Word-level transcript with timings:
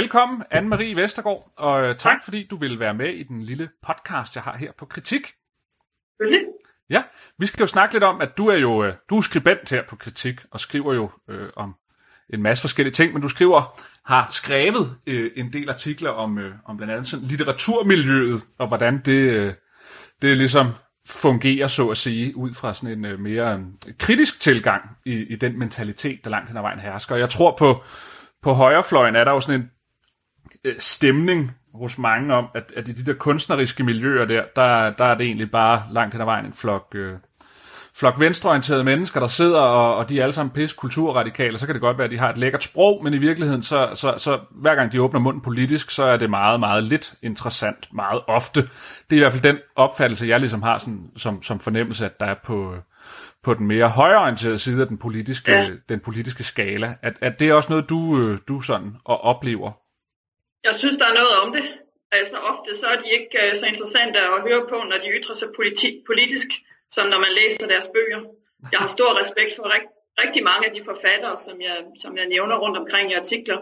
velkommen, 0.00 0.42
Anne-Marie 0.54 0.96
Vestergaard, 0.96 1.52
og 1.56 1.82
øh, 1.82 1.88
tak, 1.88 1.98
tak 1.98 2.24
fordi 2.24 2.46
du 2.46 2.56
vil 2.56 2.80
være 2.80 2.94
med 2.94 3.08
i 3.14 3.22
den 3.22 3.42
lille 3.42 3.68
podcast, 3.86 4.34
jeg 4.34 4.42
har 4.42 4.56
her 4.56 4.72
på 4.78 4.86
Kritik. 4.86 5.32
Selvfølgelig. 6.10 6.46
Ja, 6.90 7.02
vi 7.38 7.46
skal 7.46 7.62
jo 7.62 7.66
snakke 7.66 7.94
lidt 7.94 8.04
om, 8.04 8.20
at 8.20 8.28
du 8.38 8.46
er 8.46 8.56
jo 8.56 8.84
øh, 8.84 8.94
du 9.10 9.16
er 9.16 9.20
skribent 9.20 9.70
her 9.70 9.82
på 9.88 9.96
Kritik, 9.96 10.40
og 10.50 10.60
skriver 10.60 10.94
jo 10.94 11.10
øh, 11.30 11.48
om 11.56 11.74
en 12.32 12.42
masse 12.42 12.60
forskellige 12.60 12.92
ting, 12.92 13.12
men 13.12 13.22
du 13.22 13.28
skriver, 13.28 13.80
har 14.04 14.26
skrevet 14.30 14.96
øh, 15.06 15.30
en 15.36 15.52
del 15.52 15.68
artikler 15.68 16.10
om, 16.10 16.38
øh, 16.38 16.54
om 16.64 16.76
blandt 16.76 16.92
andet 16.92 17.06
sådan 17.06 17.26
litteraturmiljøet, 17.26 18.42
og 18.58 18.68
hvordan 18.68 19.00
det, 19.04 19.30
øh, 19.32 19.54
det 20.22 20.36
ligesom 20.36 20.66
fungerer, 21.06 21.68
så 21.68 21.88
at 21.88 21.96
sige, 21.96 22.36
ud 22.36 22.54
fra 22.54 22.74
sådan 22.74 22.98
en 22.98 23.04
øh, 23.04 23.20
mere 23.20 23.54
øh, 23.86 23.94
kritisk 23.98 24.40
tilgang 24.40 24.96
i, 25.04 25.14
i 25.14 25.36
den 25.36 25.58
mentalitet, 25.58 26.24
der 26.24 26.30
langt 26.30 26.48
hen 26.48 26.56
ad 26.56 26.62
vejen 26.62 26.80
hersker. 26.80 27.14
Og 27.14 27.20
jeg 27.20 27.30
tror 27.30 27.56
på, 27.58 27.82
på 28.42 28.52
højrefløjen 28.52 29.16
er 29.16 29.24
der 29.24 29.32
jo 29.32 29.40
sådan 29.40 29.60
en 29.60 29.70
stemning 30.78 31.50
hos 31.74 31.98
mange 31.98 32.34
om, 32.34 32.46
at, 32.54 32.72
at 32.76 32.88
i 32.88 32.92
de 32.92 33.04
der 33.04 33.18
kunstneriske 33.18 33.84
miljøer 33.84 34.24
der, 34.24 34.42
der, 34.56 34.90
der 34.90 35.04
er 35.04 35.14
det 35.14 35.26
egentlig 35.26 35.50
bare 35.50 35.82
langt 35.90 36.14
hen 36.14 36.20
ad 36.20 36.26
vejen 36.26 36.46
en 36.46 36.52
flok, 36.52 36.86
øh, 36.94 37.14
flok 37.94 38.20
venstreorienterede 38.20 38.84
mennesker, 38.84 39.20
der 39.20 39.26
sidder, 39.26 39.60
og, 39.60 39.96
og 39.96 40.08
de 40.08 40.18
er 40.18 40.22
alle 40.22 40.32
sammen 40.32 40.50
pisse 40.50 40.76
kulturradikale, 40.76 41.58
så 41.58 41.66
kan 41.66 41.74
det 41.74 41.82
godt 41.82 41.98
være, 41.98 42.04
at 42.04 42.10
de 42.10 42.18
har 42.18 42.30
et 42.30 42.38
lækkert 42.38 42.64
sprog, 42.64 43.04
men 43.04 43.14
i 43.14 43.18
virkeligheden, 43.18 43.62
så, 43.62 43.90
så, 43.94 44.14
så 44.18 44.38
hver 44.50 44.74
gang 44.74 44.92
de 44.92 45.02
åbner 45.02 45.20
munden 45.20 45.42
politisk, 45.42 45.90
så 45.90 46.04
er 46.04 46.16
det 46.16 46.30
meget, 46.30 46.60
meget 46.60 46.84
lidt 46.84 47.14
interessant, 47.22 47.88
meget 47.92 48.20
ofte. 48.26 48.62
Det 49.10 49.16
er 49.16 49.16
i 49.16 49.18
hvert 49.18 49.32
fald 49.32 49.42
den 49.42 49.58
opfattelse, 49.76 50.26
jeg 50.26 50.40
ligesom 50.40 50.62
har 50.62 50.78
sådan, 50.78 51.10
som, 51.16 51.42
som 51.42 51.60
fornemmelse, 51.60 52.04
at 52.04 52.20
der 52.20 52.26
er 52.26 52.36
på, 52.44 52.74
på 53.42 53.54
den 53.54 53.66
mere 53.66 53.88
højreorienterede 53.88 54.58
side 54.58 54.82
af 54.82 54.88
den 54.88 54.98
politiske, 54.98 55.52
ja. 55.52 55.68
den 55.88 56.00
politiske 56.00 56.44
skala. 56.44 56.94
At, 57.02 57.14
at 57.20 57.40
det 57.40 57.48
er 57.48 57.54
også 57.54 57.68
noget, 57.68 57.88
du, 57.88 58.18
øh, 58.18 58.38
du 58.48 58.60
sådan 58.60 58.96
og 59.04 59.20
oplever? 59.20 59.72
Jeg 60.64 60.74
synes, 60.76 60.96
der 60.96 61.06
er 61.06 61.14
noget 61.14 61.34
om 61.42 61.52
det. 61.52 61.64
Altså 62.12 62.36
ofte 62.36 62.78
så 62.80 62.86
er 62.86 63.00
de 63.00 63.08
ikke 63.16 63.28
uh, 63.42 63.58
så 63.60 63.66
interessante 63.66 64.18
at 64.20 64.42
høre 64.48 64.62
på, 64.68 64.76
når 64.90 64.98
de 65.04 65.10
ytrer 65.18 65.34
sig 65.34 65.48
politi- 65.58 66.02
politisk, 66.06 66.48
som 66.90 67.08
når 67.08 67.18
man 67.18 67.32
læser 67.40 67.66
deres 67.66 67.88
bøger. 67.94 68.20
Jeg 68.72 68.80
har 68.80 68.88
stor 68.88 69.20
respekt 69.22 69.56
for 69.56 69.64
rigt- 69.74 69.96
rigtig 70.24 70.44
mange 70.44 70.66
af 70.68 70.72
de 70.74 70.84
forfattere, 70.84 71.36
som 71.44 71.60
jeg, 71.60 71.76
som 72.02 72.16
jeg 72.16 72.26
nævner 72.26 72.56
rundt 72.58 72.78
omkring 72.78 73.10
i 73.10 73.14
artikler. 73.14 73.58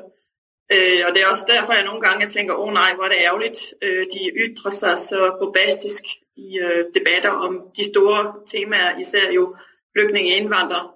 Uh, 0.74 1.00
og 1.06 1.10
det 1.14 1.20
er 1.22 1.26
også 1.32 1.44
derfor, 1.48 1.72
jeg 1.72 1.84
nogle 1.84 2.00
gange 2.00 2.28
tænker, 2.28 2.54
åh 2.54 2.66
oh, 2.66 2.72
nej, 2.72 2.94
hvor 2.94 3.04
er 3.04 3.08
det 3.08 3.18
ærgerligt. 3.28 3.60
Uh, 3.84 4.02
de 4.14 4.20
ytrer 4.44 4.70
sig 4.70 4.98
så 4.98 5.36
bombastisk 5.40 6.02
i 6.36 6.48
uh, 6.64 6.82
debatter 6.96 7.30
om 7.30 7.52
de 7.76 7.84
store 7.92 8.34
temaer, 8.52 8.98
især 8.98 9.32
jo 9.32 9.56
flygtninge 9.96 10.36
indvandrere, 10.36 10.86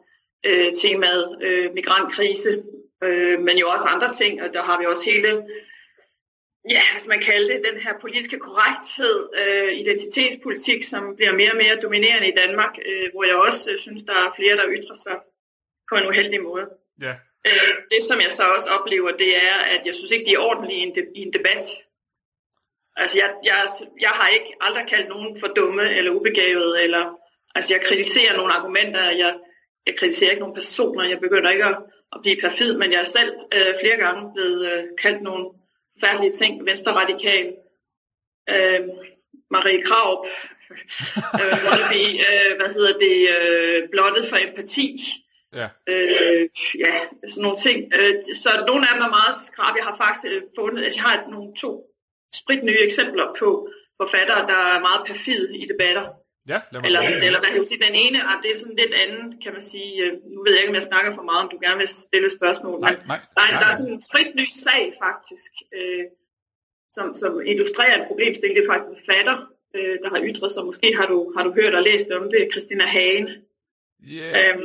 uh, 0.48 0.70
temaet 0.82 1.24
uh, 1.46 1.74
migrantkrise, 1.74 2.62
uh, 3.04 3.36
men 3.46 3.58
jo 3.58 3.66
også 3.68 3.84
andre 3.84 4.12
ting, 4.20 4.42
og 4.42 4.48
der 4.54 4.62
har 4.62 4.78
vi 4.78 4.86
også 4.86 5.04
hele 5.04 5.30
ja, 6.70 6.82
hvis 6.94 7.06
man 7.06 7.20
kalder 7.20 7.48
det, 7.48 7.66
den 7.72 7.80
her 7.80 7.94
politiske 8.00 8.38
korrekthed, 8.38 9.28
øh, 9.40 9.72
identitetspolitik, 9.72 10.84
som 10.84 11.16
bliver 11.16 11.32
mere 11.32 11.50
og 11.50 11.56
mere 11.56 11.80
dominerende 11.82 12.28
i 12.28 12.38
Danmark, 12.42 12.74
øh, 12.88 13.06
hvor 13.12 13.24
jeg 13.24 13.36
også 13.36 13.70
øh, 13.70 13.78
synes, 13.78 14.02
der 14.02 14.12
er 14.12 14.34
flere, 14.36 14.56
der 14.56 14.72
ytrer 14.76 14.98
sig 15.06 15.16
på 15.90 15.94
en 15.96 16.08
uheldig 16.08 16.42
måde. 16.42 16.66
Ja. 17.06 17.14
Øh, 17.46 17.74
det, 17.92 18.00
som 18.08 18.18
jeg 18.20 18.32
så 18.32 18.44
også 18.56 18.68
oplever, 18.76 19.10
det 19.10 19.36
er, 19.36 19.56
at 19.74 19.86
jeg 19.86 19.94
synes 19.94 20.10
ikke, 20.10 20.26
de 20.28 20.34
er 20.34 20.46
ordentlige 20.48 20.80
i 20.80 20.82
en, 20.82 20.94
de, 20.94 21.02
i 21.14 21.20
en 21.26 21.32
debat. 21.32 21.66
Altså, 22.96 23.18
jeg, 23.18 23.34
jeg, 23.44 23.56
jeg 24.00 24.12
har 24.18 24.28
ikke 24.28 24.50
aldrig 24.60 24.86
kaldt 24.88 25.08
nogen 25.08 25.40
for 25.40 25.46
dumme 25.46 25.86
eller 25.96 26.10
ubegavede, 26.10 26.82
eller, 26.84 27.04
altså, 27.54 27.74
jeg 27.74 27.82
kritiserer 27.82 28.36
nogle 28.36 28.52
argumenter, 28.52 29.00
jeg, 29.22 29.32
jeg 29.86 29.96
kritiserer 29.96 30.30
ikke 30.30 30.44
nogle 30.44 30.54
personer, 30.54 31.04
jeg 31.04 31.20
begynder 31.20 31.50
ikke 31.50 31.64
at, 31.64 31.78
at 32.14 32.18
blive 32.22 32.40
perfid, 32.40 32.78
men 32.78 32.92
jeg 32.92 33.00
er 33.00 33.14
selv 33.18 33.32
øh, 33.54 33.74
flere 33.80 33.96
gange 33.96 34.22
blevet 34.34 34.72
øh, 34.72 34.84
kaldt 35.02 35.22
nogle 35.22 35.44
forfærdelige 35.94 36.32
ting. 36.32 36.66
Venstre 36.66 36.92
Radikal, 36.92 37.46
øh, 38.50 38.80
Marie 39.50 39.82
Kraup, 39.82 40.26
øh, 41.40 41.56
wannabe, 41.66 42.02
øh, 42.28 42.50
hvad 42.58 42.70
hedder 42.74 42.94
det, 43.06 43.16
øh, 43.36 43.88
blottet 43.92 44.28
for 44.28 44.36
empati. 44.46 44.88
Ja. 45.52 45.68
Øh, 45.88 46.48
ja, 46.78 46.94
sådan 47.28 47.42
nogle 47.42 47.58
ting. 47.66 47.78
Øh, 47.98 48.14
så 48.42 48.64
nogle 48.66 48.88
af 48.88 48.94
dem 48.94 49.02
er 49.02 49.16
meget 49.18 49.36
skrab. 49.46 49.74
Jeg 49.76 49.84
har 49.84 49.96
faktisk 49.96 50.34
øh, 50.34 50.42
fundet, 50.58 50.82
at 50.84 50.94
jeg 50.96 51.02
har 51.02 51.30
nogle 51.30 51.54
to 51.62 51.70
spritnye 52.34 52.78
eksempler 52.88 53.26
på 53.38 53.68
forfattere, 54.00 54.42
der 54.52 54.60
er 54.74 54.80
meget 54.88 55.02
perfide 55.06 55.58
i 55.58 55.66
debatter. 55.72 56.04
Ja, 56.48 56.58
eller, 56.86 57.00
eller 57.26 57.40
hvad 57.42 57.50
kan 57.52 57.60
man 57.62 57.70
sige, 57.72 57.84
den 57.88 57.96
ene, 58.04 58.18
ah, 58.30 58.36
det 58.42 58.48
er 58.54 58.58
sådan 58.62 58.80
lidt 58.82 58.94
anden, 59.02 59.24
kan 59.44 59.52
man 59.56 59.64
sige, 59.72 59.92
øh, 60.04 60.12
nu 60.34 60.38
ved 60.44 60.52
jeg 60.52 60.62
ikke, 60.62 60.72
om 60.74 60.80
jeg 60.80 60.90
snakker 60.92 61.10
for 61.18 61.24
meget, 61.30 61.42
om 61.44 61.50
du 61.54 61.58
gerne 61.64 61.78
vil 61.82 61.90
stille 62.06 62.30
spørgsmål. 62.38 62.76
Nej, 62.80 62.96
nej. 63.12 63.20
Der, 63.36 63.42
er, 63.48 63.52
der 63.62 63.68
er 63.70 63.76
sådan 63.78 63.94
en 63.96 64.02
spritny 64.08 64.46
sag 64.66 64.82
faktisk, 65.04 65.52
øh, 65.78 66.04
som, 66.96 67.06
som 67.20 67.32
illustrerer 67.50 67.96
en 68.00 68.08
problemstilling. 68.10 68.54
Det 68.56 68.64
er 68.64 68.70
faktisk 68.72 68.90
en 68.90 69.00
forfatter, 69.02 69.36
øh, 69.76 69.94
der 70.02 70.08
har 70.14 70.20
ytret 70.30 70.50
sig. 70.52 70.62
Måske 70.70 70.88
har 70.98 71.06
du, 71.12 71.18
har 71.36 71.42
du 71.46 71.50
hørt 71.60 71.74
og 71.78 71.82
læst 71.88 72.08
om 72.18 72.24
det, 72.34 72.42
Christina 72.52 72.86
Hagen. 72.96 73.26
Yeah. 74.16 74.32
Øhm, 74.38 74.64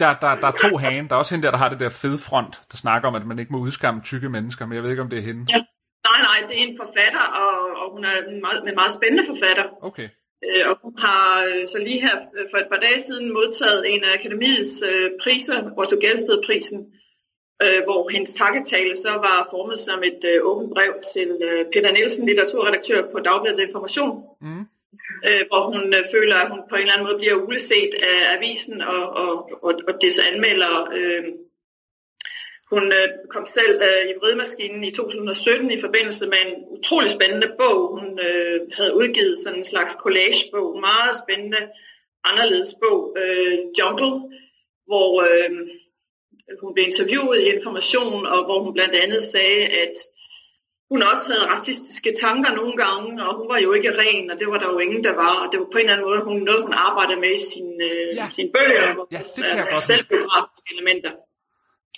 der, 0.00 0.10
der, 0.22 0.30
der 0.42 0.48
er 0.52 0.56
to 0.64 0.70
hagen. 0.84 1.04
Der 1.08 1.14
er 1.14 1.18
også 1.22 1.34
hende 1.34 1.44
der, 1.46 1.52
der 1.56 1.62
har 1.64 1.68
det 1.68 1.80
der 1.80 1.88
fede 2.02 2.18
front, 2.28 2.54
der 2.70 2.76
snakker 2.84 3.08
om, 3.08 3.14
at 3.14 3.26
man 3.26 3.38
ikke 3.38 3.52
må 3.52 3.58
udskamme 3.58 4.00
tykke 4.10 4.28
mennesker, 4.28 4.66
men 4.66 4.74
jeg 4.74 4.82
ved 4.82 4.90
ikke, 4.90 5.02
om 5.02 5.10
det 5.10 5.18
er 5.18 5.22
hende. 5.22 5.46
Ja. 5.54 5.64
Nej, 6.08 6.20
nej, 6.28 6.38
det 6.48 6.54
er 6.58 6.64
en 6.66 6.76
forfatter, 6.82 7.24
og, 7.42 7.56
og 7.80 7.86
hun 7.94 8.04
er 8.04 8.16
en 8.28 8.40
meget, 8.40 8.58
en 8.68 8.74
meget 8.74 8.94
spændende 8.98 9.26
forfatter. 9.26 9.66
Okay. 9.88 10.08
Øh, 10.46 10.64
og 10.70 10.74
hun 10.84 10.94
har 10.98 11.24
øh, 11.48 11.68
så 11.72 11.78
lige 11.78 12.00
her 12.06 12.16
øh, 12.36 12.44
for 12.50 12.58
et 12.58 12.68
par 12.72 12.80
dage 12.86 13.00
siden 13.06 13.32
modtaget 13.32 13.80
en 13.92 14.04
af 14.04 14.12
akademiets 14.18 14.74
øh, 14.90 15.10
priser, 15.22 15.58
Otto 15.80 15.96
Gældsted-prisen, 16.04 16.78
øh, 17.64 17.80
hvor 17.86 18.08
hendes 18.14 18.32
takketale 18.34 18.96
så 18.96 19.12
var 19.26 19.48
formet 19.50 19.78
som 19.78 19.98
et 20.10 20.22
øh, 20.30 20.38
åbent 20.50 20.70
brev 20.74 20.92
til 21.14 21.30
øh, 21.48 21.64
Peter 21.72 21.92
Nielsen, 21.92 22.26
litteraturredaktør 22.26 23.00
på 23.12 23.18
Dagbladet 23.26 23.60
Information, 23.60 24.12
mm. 24.40 24.62
øh, 25.28 25.42
hvor 25.50 25.62
hun 25.72 25.84
øh, 25.98 26.04
føler, 26.14 26.36
at 26.36 26.50
hun 26.52 26.60
på 26.70 26.74
en 26.76 26.82
eller 26.82 26.94
anden 26.94 27.06
måde 27.06 27.18
bliver 27.18 27.36
uleset 27.46 27.92
af 28.12 28.18
avisen 28.36 28.82
og, 28.82 29.02
og, 29.22 29.32
og, 29.66 29.72
og 29.88 29.94
dets 30.02 30.18
anmeldere. 30.32 30.78
Øh, 30.98 31.24
hun 32.72 32.84
øh, 32.98 33.08
kom 33.34 33.46
selv 33.56 33.82
øh, 33.88 34.10
i 34.10 34.14
vridemaskinen 34.20 34.84
i 34.84 34.90
2017 34.90 35.70
i 35.70 35.80
forbindelse 35.80 36.26
med 36.26 36.40
en 36.46 36.54
utrolig 36.76 37.10
spændende 37.10 37.50
bog. 37.58 37.78
Hun 37.94 38.06
øh, 38.28 38.60
havde 38.76 38.96
udgivet 38.96 39.38
sådan 39.38 39.58
en 39.58 39.64
slags 39.64 39.92
collagebog, 40.02 40.80
meget 40.80 41.14
spændende, 41.22 41.62
anderledes 42.24 42.74
bog, 42.82 43.16
øh, 43.22 43.58
Jungle, 43.78 44.12
hvor 44.88 45.10
øh, 45.28 45.50
hun 46.62 46.74
blev 46.74 46.84
interviewet 46.86 47.40
i 47.40 47.50
Information, 47.54 48.26
og 48.26 48.44
hvor 48.44 48.58
hun 48.64 48.74
blandt 48.74 48.94
andet 48.94 49.22
sagde, 49.24 49.62
at 49.82 49.94
hun 50.90 51.02
også 51.02 51.24
havde 51.30 51.50
racistiske 51.54 52.12
tanker 52.24 52.52
nogle 52.54 52.76
gange, 52.84 53.24
og 53.26 53.32
hun 53.38 53.48
var 53.52 53.58
jo 53.58 53.72
ikke 53.72 53.92
ren, 54.02 54.30
og 54.30 54.36
det 54.40 54.48
var 54.52 54.58
der 54.58 54.68
jo 54.72 54.78
ingen, 54.78 55.04
der 55.04 55.14
var. 55.24 55.34
Og 55.42 55.46
det 55.52 55.60
var 55.60 55.68
på 55.72 55.78
en 55.78 55.84
eller 55.84 55.92
anden 55.92 56.08
måde 56.08 56.20
hun, 56.28 56.36
noget, 56.48 56.62
hun 56.62 56.74
arbejdede 56.88 57.20
med 57.20 57.32
i 57.40 57.42
sin, 57.52 57.68
øh, 57.88 58.16
ja. 58.20 58.26
sine 58.36 58.50
bøger, 58.56 58.86
ja, 58.88 58.94
ja, 59.12 59.20
det 59.36 59.44
kan 59.56 59.66
godt 59.72 59.84
selvbiografiske 59.90 60.68
elementer. 60.74 61.12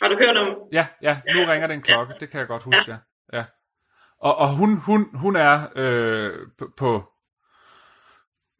Har 0.03 0.09
du 0.09 0.17
hørt 0.25 0.37
om? 0.37 0.49
Ja, 0.73 0.87
ja, 1.03 1.21
nu 1.35 1.41
ja. 1.41 1.53
ringer 1.53 1.67
den 1.67 1.83
klokke, 1.83 2.13
ja. 2.13 2.19
det 2.21 2.31
kan 2.31 2.41
jeg 2.41 2.49
godt 2.49 2.63
huske, 2.63 2.91
ja. 2.91 2.97
ja. 3.33 3.39
ja. 3.39 3.45
Og, 4.19 4.35
og 4.37 4.49
hun, 4.59 4.71
hun, 4.89 5.01
hun 5.15 5.37
er 5.37 5.57
øh, 5.77 6.33
på, 6.59 6.65
på 6.77 6.91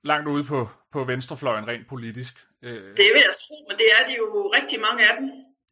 langt 0.05 0.29
ude 0.29 0.45
på, 0.45 0.69
på 0.93 1.05
venstrefløjen 1.05 1.69
rent 1.69 1.89
politisk. 1.89 2.35
Øh. 2.63 2.83
Det 3.01 3.09
vil 3.15 3.23
jeg 3.29 3.35
tro, 3.43 3.57
men 3.69 3.77
det 3.81 3.89
er 3.97 4.03
de 4.09 4.15
jo 4.23 4.53
rigtig 4.59 4.79
mange 4.81 5.01
af 5.09 5.15
dem. 5.19 5.27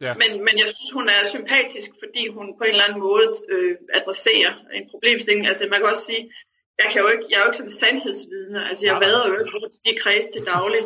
Ja. 0.07 0.13
Men, 0.23 0.31
men 0.47 0.55
jeg 0.63 0.69
synes, 0.77 0.91
hun 0.99 1.07
er 1.17 1.21
sympatisk, 1.37 1.91
fordi 2.03 2.23
hun 2.37 2.47
på 2.59 2.65
en 2.65 2.71
eller 2.75 2.87
anden 2.89 3.01
måde 3.09 3.27
øh, 3.55 3.75
adresserer 3.99 4.53
en 4.77 4.85
problemstilling. 4.93 5.47
Altså 5.51 5.65
man 5.71 5.79
kan 5.81 5.89
også 5.93 6.07
sige, 6.11 6.23
jeg, 6.81 6.89
kan 6.93 7.01
jo 7.05 7.09
ikke, 7.15 7.27
jeg 7.31 7.37
er 7.37 7.43
jo 7.45 7.49
ikke 7.51 7.61
sådan 7.63 7.79
sandhedsvidne. 7.83 8.59
Altså 8.69 8.83
jeg 8.89 8.97
vader 9.05 9.29
jo 9.31 9.35
ikke 9.41 9.53
rundt 9.57 9.75
de 9.87 9.93
kreds 10.03 10.27
til 10.35 10.43
daglig. 10.53 10.83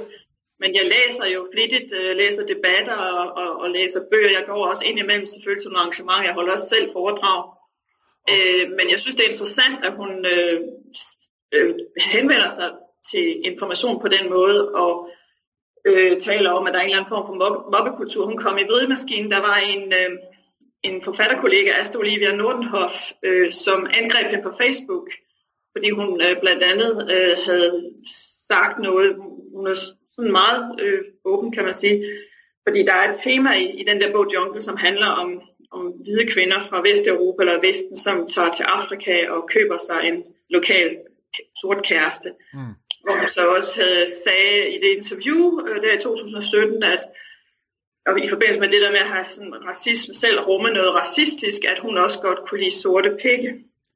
Men 0.64 0.75
jeg 0.75 0.87
læser 0.94 1.26
jo 1.34 1.40
flittigt, 1.55 1.88
øh, 2.00 2.16
læser 2.16 2.44
debatter 2.52 2.96
og, 2.96 3.25
og, 3.43 3.50
og 3.62 3.70
læser 3.70 4.00
bøger. 4.11 4.31
Jeg 4.38 4.44
går 4.46 4.66
også 4.70 4.82
ind 4.84 4.99
imellem 4.99 5.26
selvfølgelig 5.26 5.62
til 5.62 5.70
nogle 5.70 5.82
arrangementer. 5.82 6.28
Jeg 6.28 6.34
holder 6.38 6.52
også 6.52 6.69
selv 6.75 6.93
foredrag. 6.93 7.40
Øh, 8.32 8.64
men 8.78 8.87
jeg 8.93 8.99
synes, 9.00 9.16
det 9.16 9.25
er 9.25 9.32
interessant, 9.32 9.78
at 9.88 9.93
hun 10.00 10.11
øh, 10.34 10.56
øh, 11.55 11.75
henvender 12.12 12.50
sig 12.58 12.70
til 13.11 13.26
information 13.50 14.00
på 14.00 14.08
den 14.16 14.25
måde, 14.37 14.61
og 14.82 14.93
øh, 15.88 16.20
taler 16.28 16.50
om, 16.50 16.67
at 16.67 16.72
der 16.72 16.81
er 16.81 16.84
en 16.84 16.90
eller 16.90 17.00
anden 17.00 17.14
form 17.14 17.26
for 17.28 17.37
mobbekultur. 17.75 18.26
Hun 18.26 18.43
kom 18.44 18.58
i 18.58 18.69
vridemaskinen. 18.70 19.31
Der 19.31 19.40
var 19.49 19.56
en, 19.72 19.84
øh, 20.00 20.10
en 20.88 21.02
forfatterkollega, 21.02 21.70
Asta 21.81 21.99
Olivia 21.99 22.32
Nordenhoff, 22.37 22.96
øh, 23.22 23.52
som 23.52 23.78
angreb 24.00 24.26
hende 24.26 24.49
på 24.49 24.55
Facebook, 24.60 25.06
fordi 25.72 25.90
hun 25.90 26.08
øh, 26.26 26.34
blandt 26.43 26.62
andet 26.62 26.93
øh, 27.14 27.37
havde 27.49 27.72
sagt 28.52 28.78
noget, 28.78 29.17
hun 29.55 29.67
havde 29.67 29.81
sådan 30.16 30.32
meget 30.32 30.81
øh, 30.82 31.00
åben, 31.25 31.52
kan 31.52 31.64
man 31.64 31.75
sige. 31.81 32.05
Fordi 32.69 32.82
der 32.82 32.93
er 32.93 33.12
et 33.12 33.20
tema 33.25 33.50
i, 33.55 33.81
i 33.81 33.84
den 33.84 34.00
der 34.00 34.12
bog 34.12 34.26
Jungle, 34.34 34.62
som 34.62 34.76
handler 34.76 35.06
om, 35.06 35.43
om 35.70 35.82
hvide 35.87 36.26
kvinder 36.32 36.61
fra 36.69 36.82
Vesteuropa 36.87 37.43
eller 37.43 37.66
Vesten, 37.66 37.99
som 37.99 38.28
tager 38.34 38.50
til 38.56 38.62
Afrika 38.62 39.28
og 39.28 39.49
køber 39.49 39.78
sig 39.78 40.00
en 40.08 40.25
lokal 40.50 40.96
sort 41.61 41.82
kæreste. 41.82 42.28
Mm. 42.55 42.75
Hvor 43.02 43.14
hun 43.20 43.31
så 43.31 43.43
også 43.56 43.72
havde 43.81 44.06
sagde 44.25 44.75
i 44.75 44.78
det 44.82 44.90
interview 44.99 45.40
øh, 45.66 45.82
der 45.82 45.99
i 45.99 46.02
2017, 46.02 46.82
at 46.82 47.02
og 48.06 48.25
i 48.25 48.28
forbindelse 48.28 48.60
med 48.60 48.69
det 48.69 48.82
der 48.82 48.90
med 48.90 48.99
at 48.99 49.12
have 49.14 49.26
sådan 49.28 49.64
racisme 49.69 50.14
selv 50.14 50.40
rumme 50.40 50.70
noget 50.70 50.94
racistisk, 50.94 51.60
at 51.72 51.78
hun 51.78 51.99
også 51.99 52.19
godt 52.20 52.40
kunne 52.49 52.60
lide 52.60 52.81
sorte 52.81 53.17
pikke. 53.22 53.50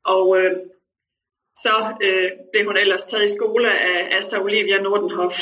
Og 0.05 0.38
øh, 0.38 0.53
så 1.64 1.75
øh, 2.06 2.31
blev 2.53 2.67
hun 2.67 2.76
ellers 2.76 3.05
taget 3.11 3.26
i 3.29 3.37
skole 3.37 3.69
af 3.71 4.19
Asta 4.19 4.38
Olivia 4.41 4.82
Nordenhoff, 4.82 5.38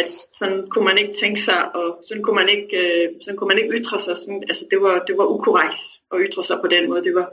at 0.00 0.10
sådan 0.38 0.70
kunne 0.70 0.84
man 0.84 0.98
ikke 0.98 1.14
tænke 1.22 1.40
sig, 1.40 1.74
og 1.76 1.86
sådan 2.06 2.22
kunne 2.22 2.38
man 2.42 2.48
ikke, 2.48 2.70
øh, 2.82 3.06
sådan 3.22 3.36
kunne 3.36 3.48
man 3.48 3.58
ikke 3.58 3.74
ytre 3.78 3.98
sig. 4.04 4.16
Sådan, 4.16 4.42
altså 4.50 4.64
det 4.70 4.78
var, 4.80 4.94
det 5.08 5.14
var 5.18 5.26
ukorrekt 5.34 5.80
at 6.12 6.18
ytre 6.26 6.44
sig 6.44 6.58
på 6.64 6.68
den 6.74 6.88
måde. 6.90 7.04
Det 7.04 7.14
var, 7.14 7.28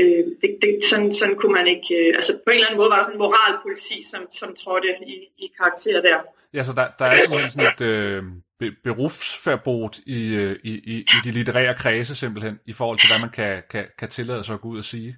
øh, 0.00 0.24
det, 0.40 0.50
det, 0.62 0.70
sådan, 0.90 1.14
sådan 1.14 1.36
kunne 1.36 1.54
man 1.58 1.66
ikke, 1.66 1.88
øh, 1.98 2.16
altså 2.18 2.32
på 2.46 2.50
en 2.50 2.54
eller 2.54 2.66
anden 2.66 2.80
måde 2.80 2.90
var 2.90 2.96
der 2.96 3.04
sådan 3.04 3.18
en 3.18 3.24
moralpoliti, 3.26 3.98
som, 4.10 4.22
som 4.38 4.48
trådte 4.62 4.88
i, 5.06 5.14
i 5.44 5.46
karakter 5.58 6.02
der. 6.08 6.18
Ja, 6.54 6.62
så 6.64 6.72
der, 6.72 6.86
der 6.98 7.04
er 7.04 7.16
simpelthen 7.16 7.50
sådan 7.50 7.72
et 7.74 7.82
øh, 7.92 8.22
be, 8.60 8.66
berufsverbot 8.84 9.98
i, 10.06 10.34
øh, 10.34 10.56
i, 10.64 10.72
i, 10.92 10.96
i 11.14 11.18
de 11.24 11.30
litterære 11.30 11.74
kredse 11.74 12.14
simpelthen, 12.14 12.58
i 12.66 12.72
forhold 12.72 12.98
til 12.98 13.08
hvad 13.10 13.20
man 13.20 13.30
kan, 13.30 13.62
kan, 13.70 13.84
kan 13.98 14.08
tillade 14.08 14.44
sig 14.44 14.54
at 14.54 14.60
gå 14.60 14.68
ud 14.68 14.78
og 14.78 14.84
sige 14.84 15.16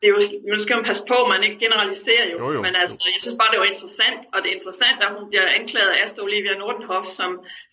det 0.00 0.06
er 0.08 0.14
jo, 0.16 0.20
nu 0.52 0.56
skal 0.62 0.76
man 0.76 0.88
passe 0.90 1.04
på, 1.12 1.16
man 1.34 1.42
ikke 1.46 1.58
generaliserer 1.64 2.26
jo. 2.32 2.36
jo, 2.42 2.52
jo. 2.56 2.60
Men 2.66 2.74
altså, 2.82 2.96
jeg 3.14 3.22
synes 3.22 3.38
bare, 3.40 3.52
det 3.52 3.60
var 3.64 3.70
interessant, 3.74 4.20
og 4.32 4.38
det 4.42 4.48
er 4.50 4.58
interessant, 4.58 4.98
at 5.04 5.14
hun 5.16 5.28
bliver 5.30 5.46
anklaget 5.58 5.90
af 5.92 5.98
Asta 6.04 6.20
Olivia 6.26 6.54
Nordenhoff, 6.58 7.06
som 7.18 7.30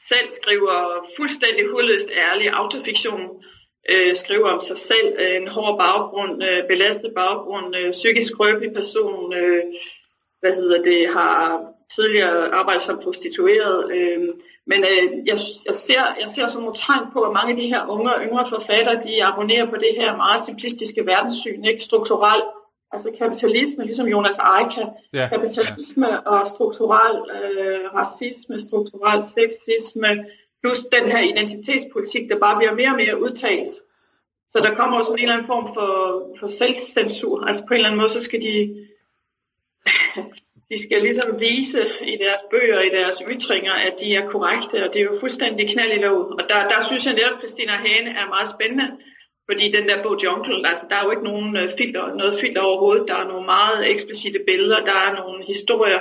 selv 0.09 0.27
skriver 0.39 0.77
fuldstændig 1.17 1.63
hudløst 1.71 2.09
ærlig 2.27 2.47
autofiktion, 2.61 3.23
øh, 3.91 4.11
skriver 4.23 4.49
om 4.55 4.61
sig 4.69 4.77
selv, 4.77 5.09
øh, 5.21 5.35
en 5.41 5.47
hård 5.55 5.75
baggrund, 5.85 6.43
øh, 6.49 6.61
belastet 6.71 7.11
baggrund, 7.15 7.75
øh, 7.79 7.91
psykisk 7.91 8.27
skrøbelig 8.31 8.71
person, 8.79 9.33
øh, 9.41 9.63
hvad 10.41 10.53
hedder 10.59 10.79
det, 10.83 11.01
har 11.17 11.35
tidligere 11.95 12.53
arbejdet 12.53 12.83
som 12.83 12.99
prostitueret, 13.03 13.91
øh, 13.97 14.19
men 14.67 14.79
øh, 14.91 15.27
jeg, 15.29 15.37
jeg, 15.65 15.75
ser, 15.75 16.03
jeg 16.21 16.29
ser 16.35 16.47
sådan 16.47 16.61
nogle 16.61 16.75
tegn 16.85 17.05
på, 17.13 17.19
at 17.21 17.33
mange 17.33 17.51
af 17.53 17.57
de 17.57 17.67
her 17.67 17.87
unge 17.87 18.15
og 18.15 18.21
yngre 18.25 18.49
forfattere, 18.49 19.03
de 19.03 19.25
abonnerer 19.25 19.65
på 19.69 19.75
det 19.75 19.93
her 19.97 20.17
meget 20.17 20.45
simplistiske 20.45 21.05
verdenssyn, 21.05 21.63
ikke 21.63 21.83
strukturel, 21.83 22.41
altså 22.91 23.11
kapitalisme, 23.17 23.85
ligesom 23.85 24.07
Jonas 24.07 24.37
Eika, 24.57 24.83
ja, 25.13 25.27
kapitalisme 25.33 26.07
ja. 26.07 26.17
og 26.17 26.47
strukturel 26.47 27.15
øh, 27.37 27.93
racisme, 27.99 28.61
strukturel 28.61 29.23
sexisme, 29.35 30.25
plus 30.61 30.79
den 30.95 31.11
her 31.11 31.21
identitetspolitik, 31.31 32.29
der 32.29 32.39
bare 32.39 32.57
bliver 32.57 32.73
mere 32.73 32.89
og 32.89 32.99
mere 33.03 33.21
udtalt. 33.21 33.73
Så 34.49 34.57
der 34.63 34.75
kommer 34.75 34.99
også 34.99 35.13
en 35.13 35.19
eller 35.19 35.33
anden 35.33 35.47
form 35.47 35.67
for, 35.73 35.91
for 36.39 36.47
selvcensur. 36.47 37.45
Altså 37.47 37.63
på 37.67 37.73
en 37.73 37.77
eller 37.77 37.89
anden 37.89 38.01
måde, 38.01 38.13
så 38.13 38.23
skal 38.23 38.41
de 38.41 38.53
de 40.71 40.83
skal 40.83 41.01
ligesom 41.01 41.39
vise 41.39 41.81
i 42.01 42.15
deres 42.23 42.43
bøger, 42.51 42.79
i 42.81 42.89
deres 42.89 43.17
ytringer, 43.31 43.73
at 43.87 43.93
de 43.99 44.15
er 44.15 44.29
korrekte, 44.29 44.77
og 44.85 44.93
det 44.93 44.99
er 45.01 45.05
jo 45.05 45.17
fuldstændig 45.19 45.69
knald 45.69 45.91
i 45.97 46.01
lov. 46.01 46.17
Og 46.39 46.43
der, 46.49 46.59
der 46.71 46.79
synes 46.87 47.05
jeg 47.05 47.13
netop, 47.13 47.33
at 47.33 47.39
Christina 47.39 47.71
Hane 47.71 48.09
er 48.09 48.27
meget 48.35 48.49
spændende, 48.55 48.87
fordi 49.49 49.71
den 49.71 49.89
der 49.89 50.03
bog 50.03 50.23
Jungle, 50.23 50.67
altså 50.71 50.85
der 50.89 50.95
er 50.95 51.03
jo 51.05 51.11
ikke 51.11 51.23
nogen 51.23 51.57
øh, 51.57 51.69
filter, 51.77 52.15
noget 52.15 52.39
filter 52.39 52.61
overhovedet, 52.61 53.07
der 53.07 53.15
er 53.15 53.27
nogle 53.27 53.45
meget 53.45 53.91
eksplicite 53.91 54.39
billeder, 54.47 54.85
der 54.89 54.97
er 55.07 55.11
nogle 55.21 55.45
historier, 55.45 55.99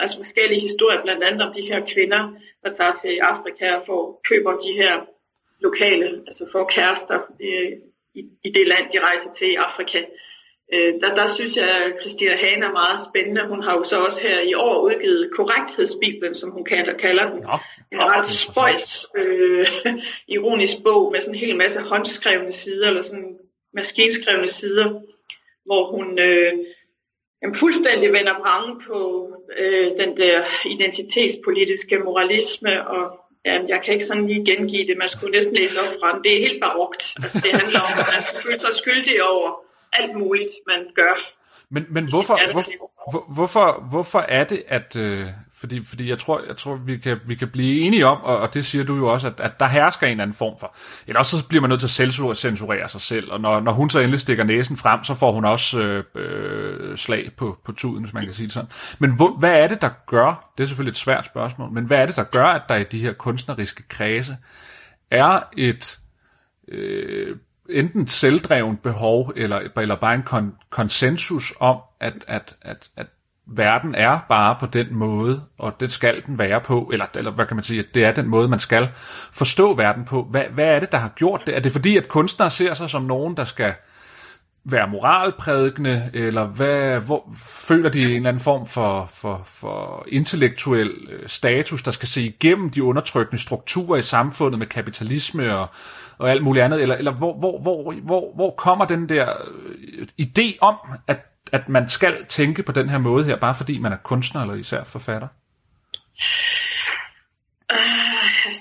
altså 0.00 0.16
forskellige 0.16 0.60
historier, 0.60 1.02
blandt 1.02 1.24
andet 1.24 1.42
om 1.46 1.54
de 1.54 1.68
her 1.70 1.80
kvinder, 1.92 2.22
der 2.64 2.70
tager 2.78 2.96
til 3.04 3.18
Afrika 3.32 3.74
og 3.76 3.82
får, 3.86 4.20
køber 4.28 4.52
de 4.64 4.72
her 4.82 4.94
lokale, 5.60 6.06
altså 6.28 6.44
får 6.52 6.64
kærester 6.64 7.18
øh, 7.40 7.70
i, 8.14 8.20
i 8.44 8.50
det 8.50 8.66
land, 8.68 8.86
de 8.92 8.98
rejser 9.08 9.30
til 9.38 9.50
i 9.52 9.54
Afrika. 9.54 10.00
Øh, 10.72 10.94
der, 11.00 11.14
der 11.14 11.34
synes 11.34 11.56
jeg, 11.56 11.68
at 11.86 12.00
Christina 12.00 12.36
Hane 12.36 12.66
er 12.66 12.72
meget 12.72 13.06
spændende. 13.10 13.48
Hun 13.48 13.62
har 13.62 13.76
jo 13.76 13.84
så 13.84 14.04
også 14.04 14.20
her 14.20 14.40
i 14.40 14.54
år 14.54 14.80
udgivet 14.80 15.30
korrekthedsbibelen, 15.36 16.34
som 16.34 16.50
hun 16.50 16.64
kalder, 16.64 16.92
kalder 16.92 17.30
den. 17.30 17.40
Ja. 17.42 17.56
En 17.92 18.00
ret 18.00 18.26
spøjs, 18.26 19.06
øh, 19.16 19.66
ironisk 20.36 20.74
bog 20.84 21.12
med 21.12 21.20
sådan 21.20 21.34
en 21.34 21.40
hel 21.40 21.56
masse 21.56 21.80
håndskrevne 21.80 22.52
sider, 22.52 22.88
eller 22.88 23.02
sådan 23.02 23.36
maskinskrevne 23.74 24.48
sider, 24.48 25.00
hvor 25.66 25.96
hun 25.96 26.18
øh, 26.18 26.52
jamen, 27.42 27.56
fuldstændig 27.56 28.12
vender 28.12 28.34
brangen 28.42 28.82
på 28.88 29.28
øh, 29.58 29.86
den 30.00 30.16
der 30.16 30.42
identitetspolitiske 30.66 31.98
moralisme, 31.98 32.88
og 32.88 33.20
jamen, 33.46 33.68
jeg 33.68 33.82
kan 33.84 33.94
ikke 33.94 34.06
sådan 34.06 34.26
lige 34.26 34.44
gengive 34.44 34.86
det, 34.86 34.98
man 34.98 35.08
skulle 35.08 35.32
næsten 35.32 35.54
læse 35.54 35.80
op 35.80 35.94
fra 36.00 36.12
den. 36.12 36.24
Det 36.24 36.32
er 36.34 36.46
helt 36.48 36.60
barokt. 36.60 37.02
Altså, 37.22 37.38
det 37.44 37.52
handler 37.60 37.80
om, 37.80 37.92
at 37.98 38.06
man 38.14 38.22
skal 38.22 38.42
føle 38.42 38.58
sig 38.58 38.74
skyldig 38.74 39.22
over 39.32 39.63
alt 39.94 40.16
muligt, 40.18 40.50
man 40.68 40.86
gør. 40.94 41.14
Men, 41.70 41.86
men 41.88 42.08
hvorfor, 42.08 42.38
hvor, 43.10 43.32
hvorfor, 43.34 43.86
hvorfor 43.90 44.18
er 44.18 44.44
det, 44.44 44.62
at... 44.68 44.96
Øh, 44.96 45.26
fordi, 45.64 45.84
fordi 45.84 46.10
jeg 46.10 46.18
tror, 46.18 46.42
jeg 46.48 46.56
tror 46.56 46.76
vi, 46.76 46.96
kan, 46.96 47.20
vi 47.26 47.34
kan 47.34 47.48
blive 47.48 47.80
enige 47.80 48.06
om, 48.06 48.22
og, 48.22 48.38
og 48.38 48.54
det 48.54 48.66
siger 48.66 48.84
du 48.84 48.96
jo 48.96 49.12
også, 49.12 49.26
at, 49.26 49.40
at 49.40 49.60
der 49.60 49.66
hersker 49.66 50.06
en 50.06 50.10
eller 50.10 50.22
anden 50.22 50.36
form 50.36 50.58
for... 50.60 50.76
Eller 51.06 51.18
også 51.18 51.38
så 51.38 51.46
bliver 51.46 51.60
man 51.60 51.70
nødt 51.70 51.80
til 51.80 51.86
at 51.86 52.36
censurere 52.36 52.88
sig 52.88 53.00
selv, 53.00 53.30
og 53.30 53.40
når, 53.40 53.60
når 53.60 53.72
hun 53.72 53.90
så 53.90 53.98
endelig 53.98 54.20
stikker 54.20 54.44
næsen 54.44 54.76
frem, 54.76 55.04
så 55.04 55.14
får 55.14 55.32
hun 55.32 55.44
også 55.44 55.80
øh, 55.80 56.04
øh, 56.14 56.96
slag 56.96 57.30
på, 57.36 57.58
på 57.64 57.72
tuden, 57.72 58.04
hvis 58.04 58.14
man 58.14 58.24
kan 58.24 58.34
sige 58.34 58.46
det 58.46 58.52
sådan. 58.52 58.70
Men 58.98 59.16
hvor, 59.16 59.36
hvad 59.38 59.52
er 59.52 59.68
det, 59.68 59.82
der 59.82 59.90
gør... 60.06 60.52
Det 60.58 60.64
er 60.64 60.68
selvfølgelig 60.68 60.90
et 60.90 60.96
svært 60.96 61.26
spørgsmål, 61.26 61.72
men 61.72 61.84
hvad 61.84 61.98
er 61.98 62.06
det, 62.06 62.16
der 62.16 62.24
gør, 62.24 62.46
at 62.46 62.62
der 62.68 62.74
i 62.76 62.84
de 62.84 62.98
her 62.98 63.12
kunstneriske 63.12 63.82
kredse 63.88 64.36
er 65.10 65.40
et... 65.56 65.98
Øh, 66.68 67.36
enten 67.70 68.02
et 68.02 68.80
behov, 68.82 69.32
eller, 69.36 69.60
eller 69.76 69.94
bare 69.94 70.14
en 70.14 70.24
kon- 70.30 70.68
konsensus 70.70 71.52
om, 71.60 71.78
at, 72.00 72.12
at, 72.26 72.56
at, 72.62 72.90
at 72.96 73.06
verden 73.46 73.94
er 73.94 74.18
bare 74.28 74.56
på 74.60 74.66
den 74.66 74.94
måde, 74.94 75.42
og 75.58 75.80
det 75.80 75.92
skal 75.92 76.22
den 76.26 76.38
være 76.38 76.60
på, 76.60 76.90
eller, 76.92 77.06
eller 77.14 77.30
hvad 77.30 77.46
kan 77.46 77.56
man 77.56 77.64
sige, 77.64 77.80
at 77.80 77.86
det 77.94 78.04
er 78.04 78.12
den 78.12 78.28
måde, 78.28 78.48
man 78.48 78.58
skal 78.58 78.88
forstå 79.32 79.74
verden 79.74 80.04
på. 80.04 80.22
Hvad, 80.30 80.44
hvad 80.44 80.66
er 80.66 80.80
det, 80.80 80.92
der 80.92 80.98
har 80.98 81.08
gjort 81.08 81.42
det? 81.46 81.56
Er 81.56 81.60
det 81.60 81.72
fordi, 81.72 81.96
at 81.96 82.08
kunstnere 82.08 82.50
ser 82.50 82.74
sig 82.74 82.90
som 82.90 83.02
nogen, 83.02 83.36
der 83.36 83.44
skal 83.44 83.74
være 84.64 84.88
moralprædikende, 84.88 86.10
eller 86.14 86.46
hvad, 86.46 87.00
hvor, 87.00 87.34
føler 87.38 87.90
de 87.90 88.02
en 88.02 88.16
eller 88.16 88.28
anden 88.28 88.42
form 88.42 88.66
for, 88.66 89.06
for, 89.06 89.42
for 89.46 90.04
intellektuel 90.08 90.90
øh, 91.10 91.28
status, 91.28 91.82
der 91.82 91.90
skal 91.90 92.08
se 92.08 92.22
igennem 92.22 92.70
de 92.70 92.82
undertrykkende 92.82 93.42
strukturer 93.42 93.98
i 93.98 94.02
samfundet 94.02 94.58
med 94.58 94.66
kapitalisme 94.66 95.56
og, 95.56 95.66
og 96.18 96.30
alt 96.30 96.42
muligt 96.42 96.64
andet, 96.64 96.82
eller, 96.82 96.94
eller 96.96 97.12
hvor, 97.12 97.38
hvor, 97.38 97.60
hvor, 97.60 97.92
hvor, 97.92 98.34
hvor 98.34 98.54
kommer 98.58 98.84
den 98.84 99.08
der 99.08 99.32
øh, 99.98 100.06
idé 100.22 100.58
om, 100.60 100.76
at, 101.06 101.20
at 101.52 101.68
man 101.68 101.88
skal 101.88 102.26
tænke 102.28 102.62
på 102.62 102.72
den 102.72 102.88
her 102.88 102.98
måde 102.98 103.24
her, 103.24 103.36
bare 103.36 103.54
fordi 103.54 103.78
man 103.78 103.92
er 103.92 103.96
kunstner 103.96 104.40
eller 104.40 104.54
især 104.54 104.84
forfatter? 104.84 105.28
Uh, 107.72 108.13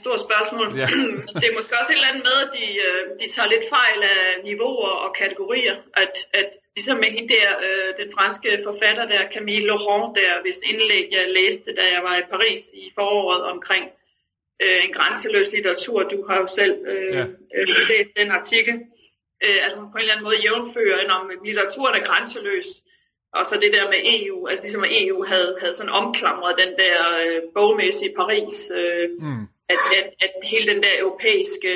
stort 0.04 0.22
spørgsmål. 0.28 0.68
Ja. 0.82 0.88
det 1.40 1.46
er 1.50 1.56
måske 1.60 1.74
også 1.80 1.92
et 1.92 2.00
eller 2.00 2.12
andet 2.12 2.26
med, 2.30 2.38
at 2.46 2.52
de, 2.58 2.66
øh, 2.86 3.02
de 3.22 3.26
tager 3.36 3.50
lidt 3.54 3.66
fejl 3.76 4.00
af 4.16 4.24
niveauer 4.50 4.94
og 5.06 5.10
kategorier. 5.22 5.76
At, 6.04 6.14
at 6.42 6.50
ligesom 6.76 6.98
med 7.04 7.10
hende 7.16 7.30
der, 7.36 7.48
øh, 7.68 7.90
den 8.02 8.10
franske 8.18 8.50
forfatter 8.68 9.06
der, 9.14 9.32
Camille 9.34 9.68
Laurent, 9.72 10.10
der 10.18 10.30
hvis 10.44 10.60
indlæg 10.70 11.06
jeg 11.18 11.26
læste, 11.40 11.70
da 11.80 11.84
jeg 11.96 12.02
var 12.08 12.16
i 12.18 12.30
Paris 12.34 12.64
i 12.84 12.86
foråret 12.98 13.44
omkring 13.54 13.86
øh, 14.64 14.80
en 14.86 14.94
grænseløs 14.98 15.50
litteratur. 15.56 15.98
Du 16.14 16.20
har 16.28 16.38
jo 16.44 16.48
selv 16.60 16.76
øh, 16.92 17.16
ja. 17.18 17.26
øh, 17.56 17.68
læst 17.92 18.12
den 18.20 18.30
artikel. 18.40 18.76
Øh, 19.46 19.60
at 19.66 19.72
hun 19.78 19.86
på 19.92 19.98
en 19.98 20.02
eller 20.02 20.14
anden 20.14 20.28
måde 20.30 20.44
jævnfører, 20.46 21.14
om 21.20 21.32
litteraturen 21.46 21.96
er 22.00 22.06
grænseløs. 22.10 22.70
Og 23.38 23.44
så 23.50 23.56
det 23.64 23.74
der 23.74 23.86
med 23.94 24.00
EU, 24.16 24.48
altså 24.48 24.64
ligesom 24.64 24.84
at 24.84 24.94
EU 25.02 25.24
havde, 25.24 25.58
havde 25.62 25.76
sådan 25.76 25.98
omklamret 26.02 26.54
den 26.64 26.72
der 26.84 26.98
øh, 27.24 27.42
bogmæssige 27.56 28.16
Paris, 28.16 28.72
øh, 28.80 29.10
mm. 29.20 29.48
At, 29.70 29.80
at, 30.00 30.08
at 30.26 30.32
hele 30.44 30.74
den 30.74 30.84
der 30.84 30.94
europæiske 31.00 31.72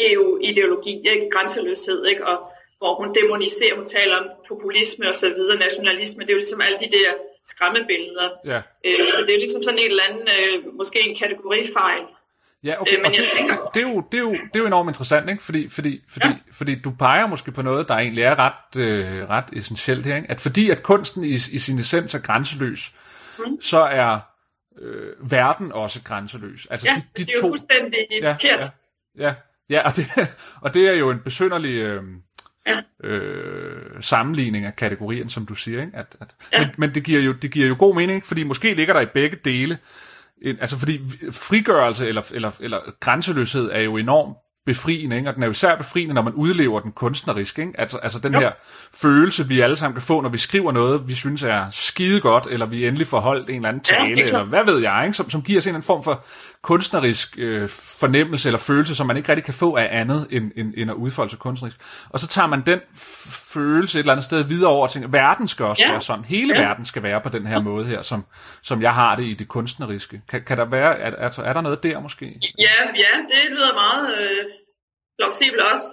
EU-ideologi, 0.00 0.94
ikke? 1.14 1.28
grænseløshed, 1.34 2.06
ikke? 2.06 2.26
og 2.26 2.38
hvor 2.78 2.94
hun 3.00 3.14
demoniserer, 3.20 3.74
hun 3.76 3.88
taler 3.96 4.16
om 4.20 4.26
populisme 4.48 5.04
og 5.12 5.16
så 5.16 5.28
videre, 5.36 5.58
nationalisme, 5.66 6.20
det 6.22 6.30
er 6.30 6.34
jo 6.34 6.44
ligesom 6.44 6.60
alle 6.60 6.78
de 6.84 6.90
der 6.96 7.10
skræmmebilleder. 7.50 8.28
Ja. 8.52 8.60
Øh, 8.86 9.00
så 9.14 9.20
det 9.26 9.34
er 9.34 9.38
ligesom 9.38 9.62
sådan 9.62 9.78
en 9.78 9.90
eller 9.90 10.02
anden, 10.08 10.28
øh, 10.36 10.76
måske 10.80 10.98
en 11.08 11.16
kategorifejl. 11.16 12.04
Ja, 12.64 12.80
okay, 12.80 12.96
øh, 12.96 13.02
men 13.02 13.12
jeg 13.12 13.20
det, 13.20 13.28
tænker... 13.36 13.70
det, 13.74 13.82
er 13.82 13.88
jo, 13.88 14.02
det, 14.12 14.18
er 14.18 14.22
jo, 14.22 14.32
det 14.32 14.54
er 14.54 14.58
jo 14.58 14.66
enormt 14.66 14.90
interessant, 14.90 15.30
ikke? 15.30 15.42
Fordi, 15.42 15.68
fordi, 15.68 16.00
fordi, 16.12 16.26
ja. 16.26 16.34
fordi 16.52 16.74
du 16.74 16.90
peger 16.90 17.26
måske 17.26 17.52
på 17.52 17.62
noget, 17.62 17.88
der 17.88 17.94
egentlig 17.94 18.24
er 18.24 18.36
ret, 18.38 18.80
øh, 18.82 19.28
ret 19.28 19.44
essentielt 19.52 20.06
her, 20.06 20.16
ikke? 20.16 20.30
At 20.30 20.40
fordi 20.40 20.70
at 20.70 20.82
kunsten 20.82 21.24
i, 21.24 21.34
i 21.34 21.58
sin 21.58 21.78
essens 21.78 22.14
er 22.14 22.18
grænseløs, 22.18 22.92
mm. 23.38 23.60
så 23.60 23.78
er 23.78 24.18
øh, 24.80 25.30
verden 25.30 25.72
også 25.72 26.02
grænseløs. 26.02 26.66
Altså, 26.70 26.86
ja, 26.88 26.94
de, 26.94 27.00
de 27.00 27.26
det 27.26 27.34
er 27.34 27.40
to... 27.40 27.46
jo 27.46 27.52
fuldstændig 27.52 27.98
ja. 28.22 28.36
Ja, 28.44 28.70
ja, 29.18 29.34
ja 29.70 29.86
og, 29.86 29.96
det, 29.96 30.06
og 30.64 30.74
det 30.74 30.88
er 30.88 30.92
jo 30.92 31.10
en 31.10 31.20
besynderlig... 31.24 31.74
Øh, 31.74 32.02
ja. 32.66 33.08
øh, 33.08 34.02
sammenligning 34.02 34.64
af 34.64 34.76
kategorien, 34.76 35.30
som 35.30 35.46
du 35.46 35.54
siger. 35.54 35.80
Ikke? 35.80 35.96
At, 35.96 36.16
at, 36.20 36.34
ja. 36.52 36.60
men, 36.60 36.74
men 36.76 36.94
det 36.94 37.04
giver, 37.04 37.20
jo, 37.20 37.32
det 37.32 37.50
giver 37.50 37.68
jo 37.68 37.76
god 37.78 37.94
mening, 37.94 38.26
fordi 38.26 38.44
måske 38.44 38.74
ligger 38.74 38.94
der 38.94 39.00
i 39.00 39.06
begge 39.06 39.36
dele, 39.44 39.78
en, 40.42 40.56
altså 40.60 40.78
fordi 40.78 41.00
frigørelse 41.30 42.08
eller, 42.08 42.30
eller, 42.34 42.50
eller 42.60 42.80
grænseløshed 43.00 43.70
er 43.72 43.80
jo 43.80 43.96
enormt 43.96 44.36
befriende, 44.68 45.16
ikke? 45.16 45.28
og 45.28 45.34
den 45.34 45.42
er 45.42 45.46
jo 45.46 45.50
især 45.50 45.76
befriende, 45.76 46.14
når 46.14 46.22
man 46.22 46.32
udlever 46.32 46.80
den 46.80 46.92
kunstnerisk. 46.92 47.58
Ikke? 47.58 47.72
Altså, 47.78 47.96
altså 47.98 48.18
den 48.18 48.32
jo. 48.32 48.40
her 48.40 48.52
følelse, 48.94 49.48
vi 49.48 49.60
alle 49.60 49.76
sammen 49.76 49.94
kan 49.94 50.02
få, 50.02 50.20
når 50.20 50.28
vi 50.28 50.38
skriver 50.38 50.72
noget, 50.72 51.08
vi 51.08 51.14
synes 51.14 51.42
er 51.42 51.66
skide 51.70 52.20
godt, 52.20 52.46
eller 52.50 52.66
vi 52.66 52.86
endelig 52.86 53.06
får 53.06 53.20
holdt 53.20 53.50
en 53.50 53.56
eller 53.56 53.68
anden 53.68 53.82
tale, 53.82 54.16
ja, 54.16 54.24
eller 54.24 54.44
hvad 54.44 54.64
ved 54.64 54.78
jeg, 54.78 55.02
ikke? 55.04 55.16
Som, 55.16 55.30
som 55.30 55.42
giver 55.42 55.58
os 55.58 55.66
en 55.66 55.68
eller 55.68 55.76
anden 55.76 55.86
form 55.86 56.04
for 56.04 56.24
kunstnerisk 56.62 57.34
øh, 57.38 57.68
fornemmelse 58.00 58.48
eller 58.48 58.58
følelse, 58.58 58.94
som 58.94 59.06
man 59.06 59.16
ikke 59.16 59.28
rigtig 59.28 59.44
kan 59.44 59.54
få 59.54 59.76
af 59.76 59.88
andet 59.90 60.26
end, 60.30 60.50
end, 60.56 60.74
end 60.76 60.90
at 60.90 60.96
udfolde 60.96 61.30
sig 61.30 61.38
kunstnerisk. 61.38 61.76
Og 62.10 62.20
så 62.20 62.26
tager 62.26 62.46
man 62.46 62.62
den 62.66 62.80
følelse 63.52 63.98
et 63.98 64.02
eller 64.02 64.12
andet 64.12 64.24
sted 64.24 64.44
videre 64.44 64.70
over 64.70 64.82
og 64.82 64.90
tænker, 64.90 65.08
verden 65.08 65.48
skal 65.48 65.64
også 65.64 65.82
ja. 65.86 65.90
være 65.90 66.00
sådan. 66.00 66.24
Hele 66.24 66.54
ja. 66.54 66.66
verden 66.66 66.84
skal 66.84 67.02
være 67.02 67.20
på 67.20 67.28
den 67.28 67.46
her 67.46 67.60
måde 67.60 67.84
her, 67.84 68.02
som, 68.02 68.24
som 68.62 68.82
jeg 68.82 68.94
har 68.94 69.16
det 69.16 69.24
i 69.24 69.34
det 69.34 69.48
kunstneriske. 69.48 70.20
Kan, 70.28 70.42
kan 70.46 70.56
der 70.58 70.64
være, 70.64 70.98
er, 70.98 71.10
er, 71.18 71.40
er 71.44 71.52
der 71.52 71.60
noget 71.60 71.82
der 71.82 72.00
måske? 72.00 72.24
Ja, 72.58 72.64
ja 72.94 73.12
det 73.28 73.50
lyder 73.50 73.74
meget 73.74 73.87
plausibelt 75.18 75.62
også. 75.72 75.88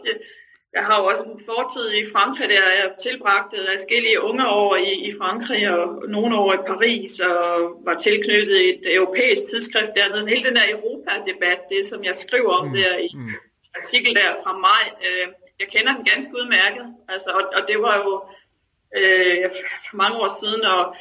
Jeg 0.76 0.84
har 0.88 0.96
jo 1.00 1.06
også 1.12 1.24
en 1.24 1.42
fortid 1.50 1.86
i 2.02 2.12
Frankrig, 2.14 2.50
der 2.50 2.56
jeg 2.82 2.90
tilbragte 3.06 3.58
adskillige 3.74 4.22
unge 4.22 4.48
år 4.48 4.76
i, 4.76 4.92
i 5.10 5.12
Frankrig 5.20 5.64
og 5.78 6.04
nogle 6.08 6.36
år 6.44 6.54
i 6.54 6.68
Paris 6.72 7.20
og 7.20 7.42
var 7.88 7.98
tilknyttet 8.06 8.60
et 8.70 8.96
europæisk 8.96 9.44
tidsskrift 9.50 9.92
dernede. 9.96 10.24
Så 10.24 10.30
hele 10.30 10.48
den 10.48 10.56
der 10.56 10.68
Europa-debat, 10.76 11.60
det 11.70 11.82
som 11.90 12.04
jeg 12.04 12.16
skriver 12.16 12.54
om 12.60 12.68
mm. 12.68 12.74
der 12.74 12.98
i 12.98 13.10
mm. 13.14 13.30
artikel 13.80 14.16
der 14.16 14.30
fra 14.44 14.54
maj, 14.68 14.86
øh, 15.08 15.28
jeg 15.60 15.68
kender 15.68 15.92
den 15.96 16.06
ganske 16.12 16.32
udmærket. 16.40 16.86
Altså, 17.14 17.30
og, 17.38 17.44
og 17.58 17.62
det 17.70 17.78
var 17.86 17.96
jo 18.06 18.14
øh, 18.98 19.44
for 19.90 19.96
mange 20.04 20.18
år 20.24 20.32
siden, 20.42 20.62
og 20.66 20.96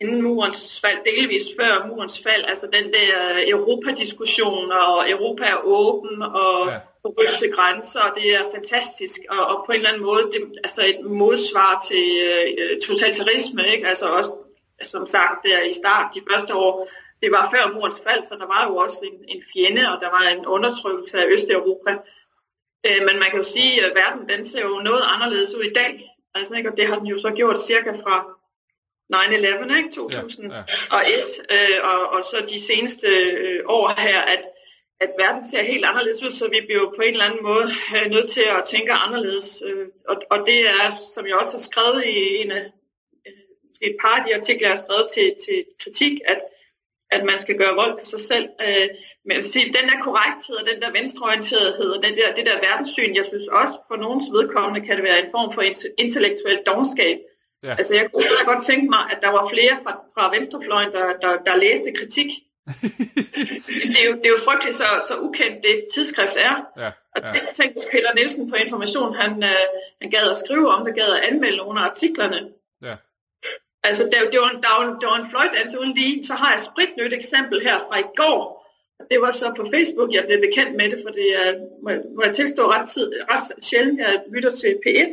inden 0.00 0.22
murens 0.22 0.80
fald, 0.84 0.98
delvis 1.10 1.46
før 1.60 1.86
murens 1.88 2.22
fald, 2.26 2.44
altså 2.52 2.66
den 2.76 2.86
der 2.96 3.10
Europa-diskussion, 3.54 4.72
og 4.72 5.10
Europa 5.10 5.44
er 5.44 5.60
åben, 5.64 6.22
og 6.22 6.56
ja. 6.68 6.78
Porøse 7.02 7.48
grænser, 7.56 8.14
det 8.16 8.34
er 8.34 8.50
fantastisk, 8.54 9.18
og, 9.30 9.46
og 9.50 9.56
på 9.66 9.72
en 9.72 9.78
eller 9.78 9.88
anden 9.88 10.06
måde, 10.10 10.22
det, 10.32 10.40
altså 10.64 10.82
et 10.86 11.00
modsvar 11.04 11.84
til 11.88 12.06
øh, 12.28 12.80
totalitarisme, 12.86 13.62
ikke? 13.74 13.88
altså 13.88 14.06
også, 14.06 14.32
som 14.82 15.06
sagt, 15.06 15.46
der 15.46 15.60
i 15.70 15.72
start, 15.72 16.14
de 16.14 16.22
første 16.30 16.54
år, 16.54 16.88
det 17.22 17.30
var 17.32 17.50
før 17.54 17.72
murens 17.74 18.00
fald, 18.06 18.22
så 18.22 18.34
der 18.40 18.46
var 18.54 18.62
jo 18.68 18.76
også 18.76 19.00
en, 19.08 19.18
en 19.28 19.42
fjende, 19.52 19.84
og 19.92 20.00
der 20.00 20.10
var 20.16 20.24
en 20.36 20.46
undertrykkelse 20.46 21.18
af 21.22 21.26
Østeuropa. 21.34 21.92
Øh, 22.86 23.00
men 23.06 23.14
man 23.22 23.28
kan 23.30 23.38
jo 23.38 23.44
sige, 23.44 23.84
at 23.86 23.92
verden 24.02 24.28
den 24.28 24.48
ser 24.50 24.62
jo 24.62 24.74
noget 24.88 25.02
anderledes 25.14 25.54
ud 25.54 25.64
i 25.64 25.72
dag, 25.72 25.92
altså, 26.34 26.54
ikke? 26.54 26.70
og 26.70 26.76
det 26.76 26.86
har 26.86 26.98
den 26.98 27.06
jo 27.06 27.18
så 27.18 27.30
gjort 27.30 27.66
cirka 27.66 27.92
fra 28.04 28.16
9-11, 29.14 29.76
ikke? 29.76 29.90
2001, 29.94 30.52
ja, 30.52 30.98
ja. 30.98 31.18
Øh, 31.54 31.78
og, 31.90 32.12
og 32.12 32.24
så 32.24 32.36
de 32.48 32.66
seneste 32.70 33.06
øh, 33.06 33.60
år 33.66 34.00
her, 34.00 34.20
at, 34.20 34.42
at 35.02 35.10
verden 35.22 35.44
ser 35.50 35.62
helt 35.72 35.84
anderledes 35.90 36.22
ud, 36.22 36.32
så 36.32 36.44
vi 36.54 36.60
bliver 36.66 36.86
på 36.96 37.02
en 37.06 37.14
eller 37.14 37.28
anden 37.28 37.44
måde 37.50 37.66
øh, 37.96 38.06
nødt 38.14 38.30
til 38.36 38.44
at 38.56 38.64
tænke 38.72 38.92
anderledes. 39.06 39.48
Øh, 39.68 39.86
og, 40.10 40.16
og 40.34 40.38
det 40.48 40.60
er, 40.80 40.86
som 41.14 41.26
jeg 41.26 41.36
også 41.42 41.52
har 41.56 41.64
skrevet 41.70 42.00
i 42.16 42.16
en 42.42 42.50
af 42.58 42.64
et 43.88 43.96
par 44.02 44.16
af 44.18 44.22
de 44.26 44.34
artikler, 44.38 44.68
jeg 44.68 44.76
har 44.76 44.84
skrevet 44.84 45.06
til, 45.16 45.26
til 45.44 45.58
kritik, 45.82 46.14
at, 46.32 46.40
at 47.10 47.22
man 47.30 47.38
skal 47.44 47.56
gøre 47.62 47.74
vold 47.82 47.94
på 48.00 48.06
sig 48.12 48.22
selv. 48.30 48.46
Øh, 48.66 48.88
men 49.26 49.34
jeg 49.36 49.44
sige, 49.44 49.74
den 49.78 49.86
der 49.90 49.98
korrekthed 50.06 50.56
og 50.60 50.66
den 50.70 50.78
der 50.82 50.90
venstreorienterethed 50.98 51.90
og 51.96 52.00
den 52.06 52.14
der, 52.18 52.28
det 52.38 52.44
der 52.48 52.64
verdenssyn, 52.66 53.16
jeg 53.20 53.26
synes 53.30 53.48
også 53.60 53.74
for 53.88 53.96
nogens 54.04 54.28
vedkommende 54.36 54.86
kan 54.86 54.96
det 54.96 55.04
være 55.08 55.20
en 55.24 55.30
form 55.34 55.48
for 55.56 55.62
intellektuel 56.04 56.58
dogenskab. 56.68 57.18
Ja. 57.66 57.74
Altså 57.80 57.94
jeg 57.94 58.04
kunne 58.10 58.50
godt 58.52 58.64
tænke 58.70 58.86
mig, 58.96 59.02
at 59.12 59.18
der 59.24 59.30
var 59.36 59.44
flere 59.52 59.74
fra, 59.84 59.92
fra 60.14 60.24
venstrefløjen, 60.36 60.92
der, 60.96 61.06
der, 61.22 61.32
der 61.46 61.62
læste 61.64 61.90
kritik. 62.00 62.30
Det, 63.92 63.98
er 64.02 64.06
jo, 64.10 64.14
det 64.20 64.26
er 64.26 64.34
jo 64.36 64.44
frygteligt 64.48 64.76
så, 64.76 64.88
så 65.08 65.14
ukendt 65.26 65.58
det 65.66 65.74
tidsskrift 65.94 66.36
er. 66.36 66.54
Ja, 66.82 66.90
og 67.14 67.20
ja. 67.24 67.32
tænk, 67.58 67.72
hvis 67.72 67.86
Peter 67.92 68.14
Nielsen 68.14 68.50
på 68.50 68.56
Information, 68.56 69.14
han, 69.14 69.32
øh, 69.44 69.64
han 70.00 70.10
gad 70.10 70.30
at 70.30 70.38
skrive 70.44 70.68
om 70.74 70.84
det, 70.86 70.94
gad 70.94 71.10
at 71.16 71.24
anmelde 71.28 71.56
nogle 71.56 71.80
af 71.80 71.84
artiklerne. 71.84 72.40
Ja. 72.82 72.96
Altså, 73.82 74.02
det, 74.04 74.14
det, 74.32 74.38
var 74.40 74.50
en, 74.50 74.62
der, 74.62 74.72
var 74.78 74.84
en, 74.88 75.00
der 75.00 75.08
var 75.12 75.18
en 75.24 75.30
fløjtdans 75.30 75.74
uden 75.74 75.94
lige. 75.94 76.26
Så 76.26 76.34
har 76.34 76.52
jeg 76.52 76.60
et 76.60 76.68
spritnyt 76.70 77.12
eksempel 77.20 77.62
her 77.62 77.78
fra 77.78 77.98
i 77.98 78.08
går. 78.16 78.62
Det 79.10 79.20
var 79.20 79.32
så 79.32 79.46
på 79.56 79.64
Facebook, 79.74 80.14
jeg 80.14 80.24
blev 80.26 80.40
bekendt 80.48 80.74
med 80.80 80.86
det, 80.90 80.98
for 81.04 81.12
det 81.18 81.28
er, 81.42 81.48
må, 81.84 81.90
må 82.16 82.22
jeg 82.24 82.34
tilstå 82.34 82.62
ret, 82.70 82.88
tid, 82.94 83.12
ret 83.32 83.64
sjældent, 83.64 83.98
jeg 84.00 84.22
lytter 84.34 84.52
til 84.62 84.72
P1. 84.86 85.10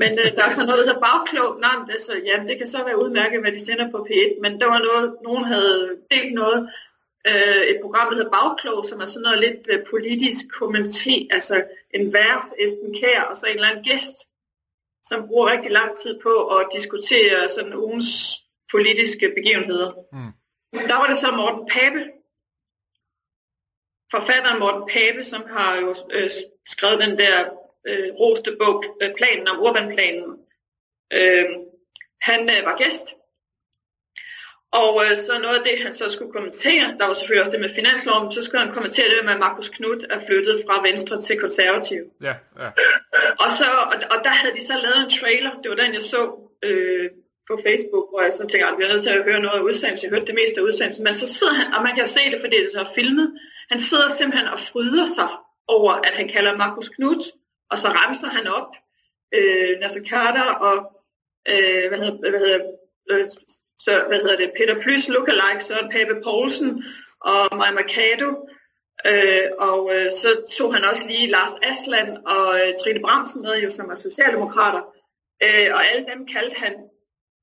Men 0.00 0.12
øh, 0.22 0.28
der 0.36 0.44
er 0.44 0.50
så 0.50 0.62
noget, 0.66 0.78
der 0.78 0.86
hedder 0.86 1.06
bagklog. 1.08 1.60
Nej, 1.60 1.76
det, 1.88 1.96
så, 2.06 2.12
ja, 2.30 2.36
det 2.48 2.58
kan 2.58 2.68
så 2.68 2.84
være 2.84 3.02
udmærket, 3.02 3.40
hvad 3.40 3.52
de 3.52 3.64
sender 3.64 3.90
på 3.90 4.06
P1. 4.08 4.40
Men 4.42 4.60
der 4.60 4.66
var 4.66 4.80
noget, 4.88 5.16
nogen 5.22 5.44
havde 5.44 5.96
delt 6.10 6.34
noget, 6.34 6.60
øh, 7.30 7.62
et 7.72 7.78
program, 7.82 8.06
der 8.08 8.16
hedder 8.16 8.36
Bagklog, 8.38 8.86
som 8.86 9.00
er 9.00 9.06
sådan 9.06 9.22
noget 9.22 9.40
lidt 9.46 9.62
øh, 9.72 9.80
politisk 9.92 10.44
kommenté, 10.58 11.14
altså 11.36 11.64
en 11.94 12.12
vært, 12.12 12.46
Esben 12.62 12.94
Kær, 13.00 13.22
og 13.30 13.36
så 13.36 13.46
en 13.46 13.54
eller 13.54 13.68
anden 13.68 13.84
gæst, 13.84 14.16
som 15.08 15.26
bruger 15.28 15.52
rigtig 15.52 15.70
lang 15.70 15.90
tid 16.02 16.20
på 16.22 16.34
at 16.56 16.68
diskutere 16.76 17.48
sådan 17.56 17.74
ugens 17.74 18.10
politiske 18.72 19.32
begivenheder. 19.36 19.90
Mm. 20.12 20.32
Der 20.90 20.96
var 21.00 21.06
det 21.06 21.18
så 21.18 21.30
Morten 21.36 21.66
Pape, 21.74 22.02
forfatteren 24.14 24.60
Morten 24.60 24.84
Pape, 24.94 25.24
som 25.24 25.42
har 25.54 25.76
jo 25.76 25.94
øh, 26.10 26.30
skrevet 26.68 27.00
den 27.04 27.18
der 27.18 27.36
øh, 27.88 28.08
roste 28.20 28.56
bog, 28.60 28.84
øh, 29.02 29.10
planen 29.18 29.48
om 29.48 29.60
urbanplanen. 29.66 30.30
Øh, 31.18 31.46
han 32.28 32.40
øh, 32.54 32.66
var 32.68 32.76
gæst, 32.76 33.06
og 34.72 34.92
øh, 35.04 35.14
så 35.26 35.32
noget 35.44 35.58
af 35.60 35.64
det, 35.68 35.76
han 35.84 35.94
så 35.94 36.06
skulle 36.14 36.32
kommentere, 36.38 36.86
der 36.98 37.04
var 37.06 37.14
selvfølgelig 37.14 37.44
også 37.44 37.56
det 37.56 37.64
med 37.66 37.76
finansloven, 37.80 38.32
så 38.32 38.40
skulle 38.44 38.62
han 38.64 38.76
kommentere 38.78 39.08
det 39.12 39.24
med, 39.26 39.34
at 39.36 39.44
Markus 39.46 39.68
Knudt 39.76 40.02
er 40.14 40.20
flyttet 40.26 40.56
fra 40.66 40.76
Venstre 40.88 41.16
til 41.26 41.40
Konservativ. 41.44 42.02
Ja, 42.28 42.34
ja. 42.62 42.68
Og, 43.44 43.50
så, 43.58 43.68
og, 43.90 43.96
og 44.12 44.18
der 44.26 44.32
havde 44.40 44.54
de 44.58 44.66
så 44.70 44.74
lavet 44.84 45.00
en 45.04 45.12
trailer, 45.18 45.52
det 45.60 45.68
var 45.72 45.78
den, 45.82 45.92
jeg 45.98 46.04
så 46.14 46.22
øh, 46.68 47.06
på 47.48 47.54
Facebook, 47.66 48.06
hvor 48.10 48.22
jeg 48.26 48.32
så 48.38 48.44
tænkte, 48.50 48.70
at 48.70 48.78
vi 48.78 48.84
er 48.84 48.92
nødt 48.92 49.04
til 49.06 49.16
at 49.18 49.26
høre 49.28 49.44
noget 49.44 49.58
af 49.60 49.66
udsendelsen. 49.68 50.04
Jeg 50.06 50.12
hørte 50.14 50.30
det 50.30 50.40
meste 50.40 50.56
af 50.60 50.64
udsendelsen, 50.68 51.04
men 51.06 51.14
så 51.22 51.26
sidder 51.36 51.54
han, 51.60 51.68
og 51.74 51.80
man 51.86 51.92
kan 51.94 52.04
jo 52.06 52.10
se 52.18 52.24
det, 52.32 52.38
fordi 52.44 52.56
det 52.62 52.68
er 52.68 52.78
så 52.78 52.86
filmet, 52.98 53.28
han 53.72 53.80
sidder 53.88 54.08
simpelthen 54.18 54.48
og 54.54 54.60
fryder 54.70 55.06
sig 55.18 55.30
over, 55.76 55.92
at 56.06 56.14
han 56.18 56.28
kalder 56.34 56.52
Markus 56.64 56.88
Knudt 56.96 57.24
og 57.70 57.78
så 57.78 57.88
ramser 57.88 58.26
han 58.26 58.46
op 58.46 58.70
øh, 59.34 59.80
Nasser 59.80 60.04
Carter 60.10 60.48
og 60.68 60.76
øh, 61.48 61.88
hvad 61.88 61.98
hedder, 61.98 62.30
hvad 62.30 62.40
hedder, 62.40 62.60
øh, 63.10 63.26
så, 63.78 64.04
hvad 64.08 64.18
hedder 64.18 64.36
det, 64.36 64.52
Peter 64.58 64.82
Plys 64.82 65.08
lookalike, 65.08 65.64
Søren 65.64 65.90
Pape 65.90 66.20
Poulsen 66.24 66.84
og 67.20 67.56
Maja 67.56 67.72
Mercado. 67.72 68.28
Øh, 69.10 69.46
og 69.58 69.80
øh, 69.94 70.08
så 70.20 70.28
tog 70.58 70.74
han 70.74 70.84
også 70.84 71.04
lige 71.06 71.30
Lars 71.30 71.54
Asland 71.62 72.10
og 72.34 72.46
øh, 72.60 72.70
Trine 72.80 73.00
Bramsen 73.00 73.42
med, 73.42 73.62
jo, 73.64 73.70
som 73.70 73.90
er 73.90 73.94
socialdemokrater. 73.94 74.82
Øh, 75.44 75.68
og 75.74 75.80
alle 75.86 76.06
dem 76.12 76.26
kaldte 76.26 76.56
han 76.64 76.74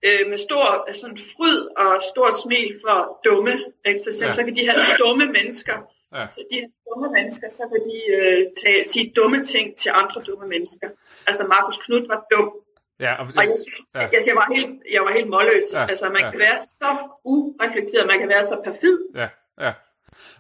øh, 0.06 0.30
med 0.30 0.38
stor 0.38 0.94
sådan 1.02 1.18
fryd 1.18 1.60
og 1.78 2.02
stort 2.12 2.36
smil 2.44 2.80
for 2.86 3.20
dumme. 3.26 3.56
Ikke? 3.86 4.00
Så, 4.00 4.10
ja. 4.22 4.34
så 4.34 4.44
kan 4.44 4.56
de 4.56 4.66
her 4.70 4.98
dumme 4.98 5.26
mennesker 5.26 5.78
Ja. 6.16 6.26
Så 6.30 6.40
de 6.52 6.56
her 6.62 6.70
dumme 6.88 7.08
mennesker, 7.18 7.50
så 7.50 7.64
kan 7.72 7.82
de 7.90 7.98
øh, 8.18 8.40
tage, 8.62 8.82
sige 8.92 9.14
dumme 9.16 9.44
ting 9.44 9.76
til 9.82 9.92
andre 10.02 10.22
dumme 10.28 10.48
mennesker. 10.48 10.88
Altså 11.28 11.44
Markus 11.48 11.78
Knudt 11.86 12.10
var 12.10 12.26
dum. 12.32 12.52
Ja, 13.00 13.14
og, 13.14 13.28
og 13.38 13.44
jeg, 13.44 13.58
ja. 13.96 14.00
jeg, 14.00 14.22
jeg, 14.28 14.36
var 14.36 14.48
helt, 14.56 14.76
jeg 14.92 15.02
var 15.02 15.12
helt 15.12 15.30
målløs. 15.30 15.70
Ja, 15.74 15.86
altså 15.92 16.06
man 16.06 16.22
ja. 16.22 16.32
kan 16.32 16.40
være 16.40 16.60
så 16.80 16.90
ureflekteret, 17.24 18.08
man 18.08 18.20
kan 18.20 18.30
være 18.30 18.44
så 18.44 18.62
perfid. 18.66 18.98
Ja, 19.16 19.30
ja. 19.62 19.74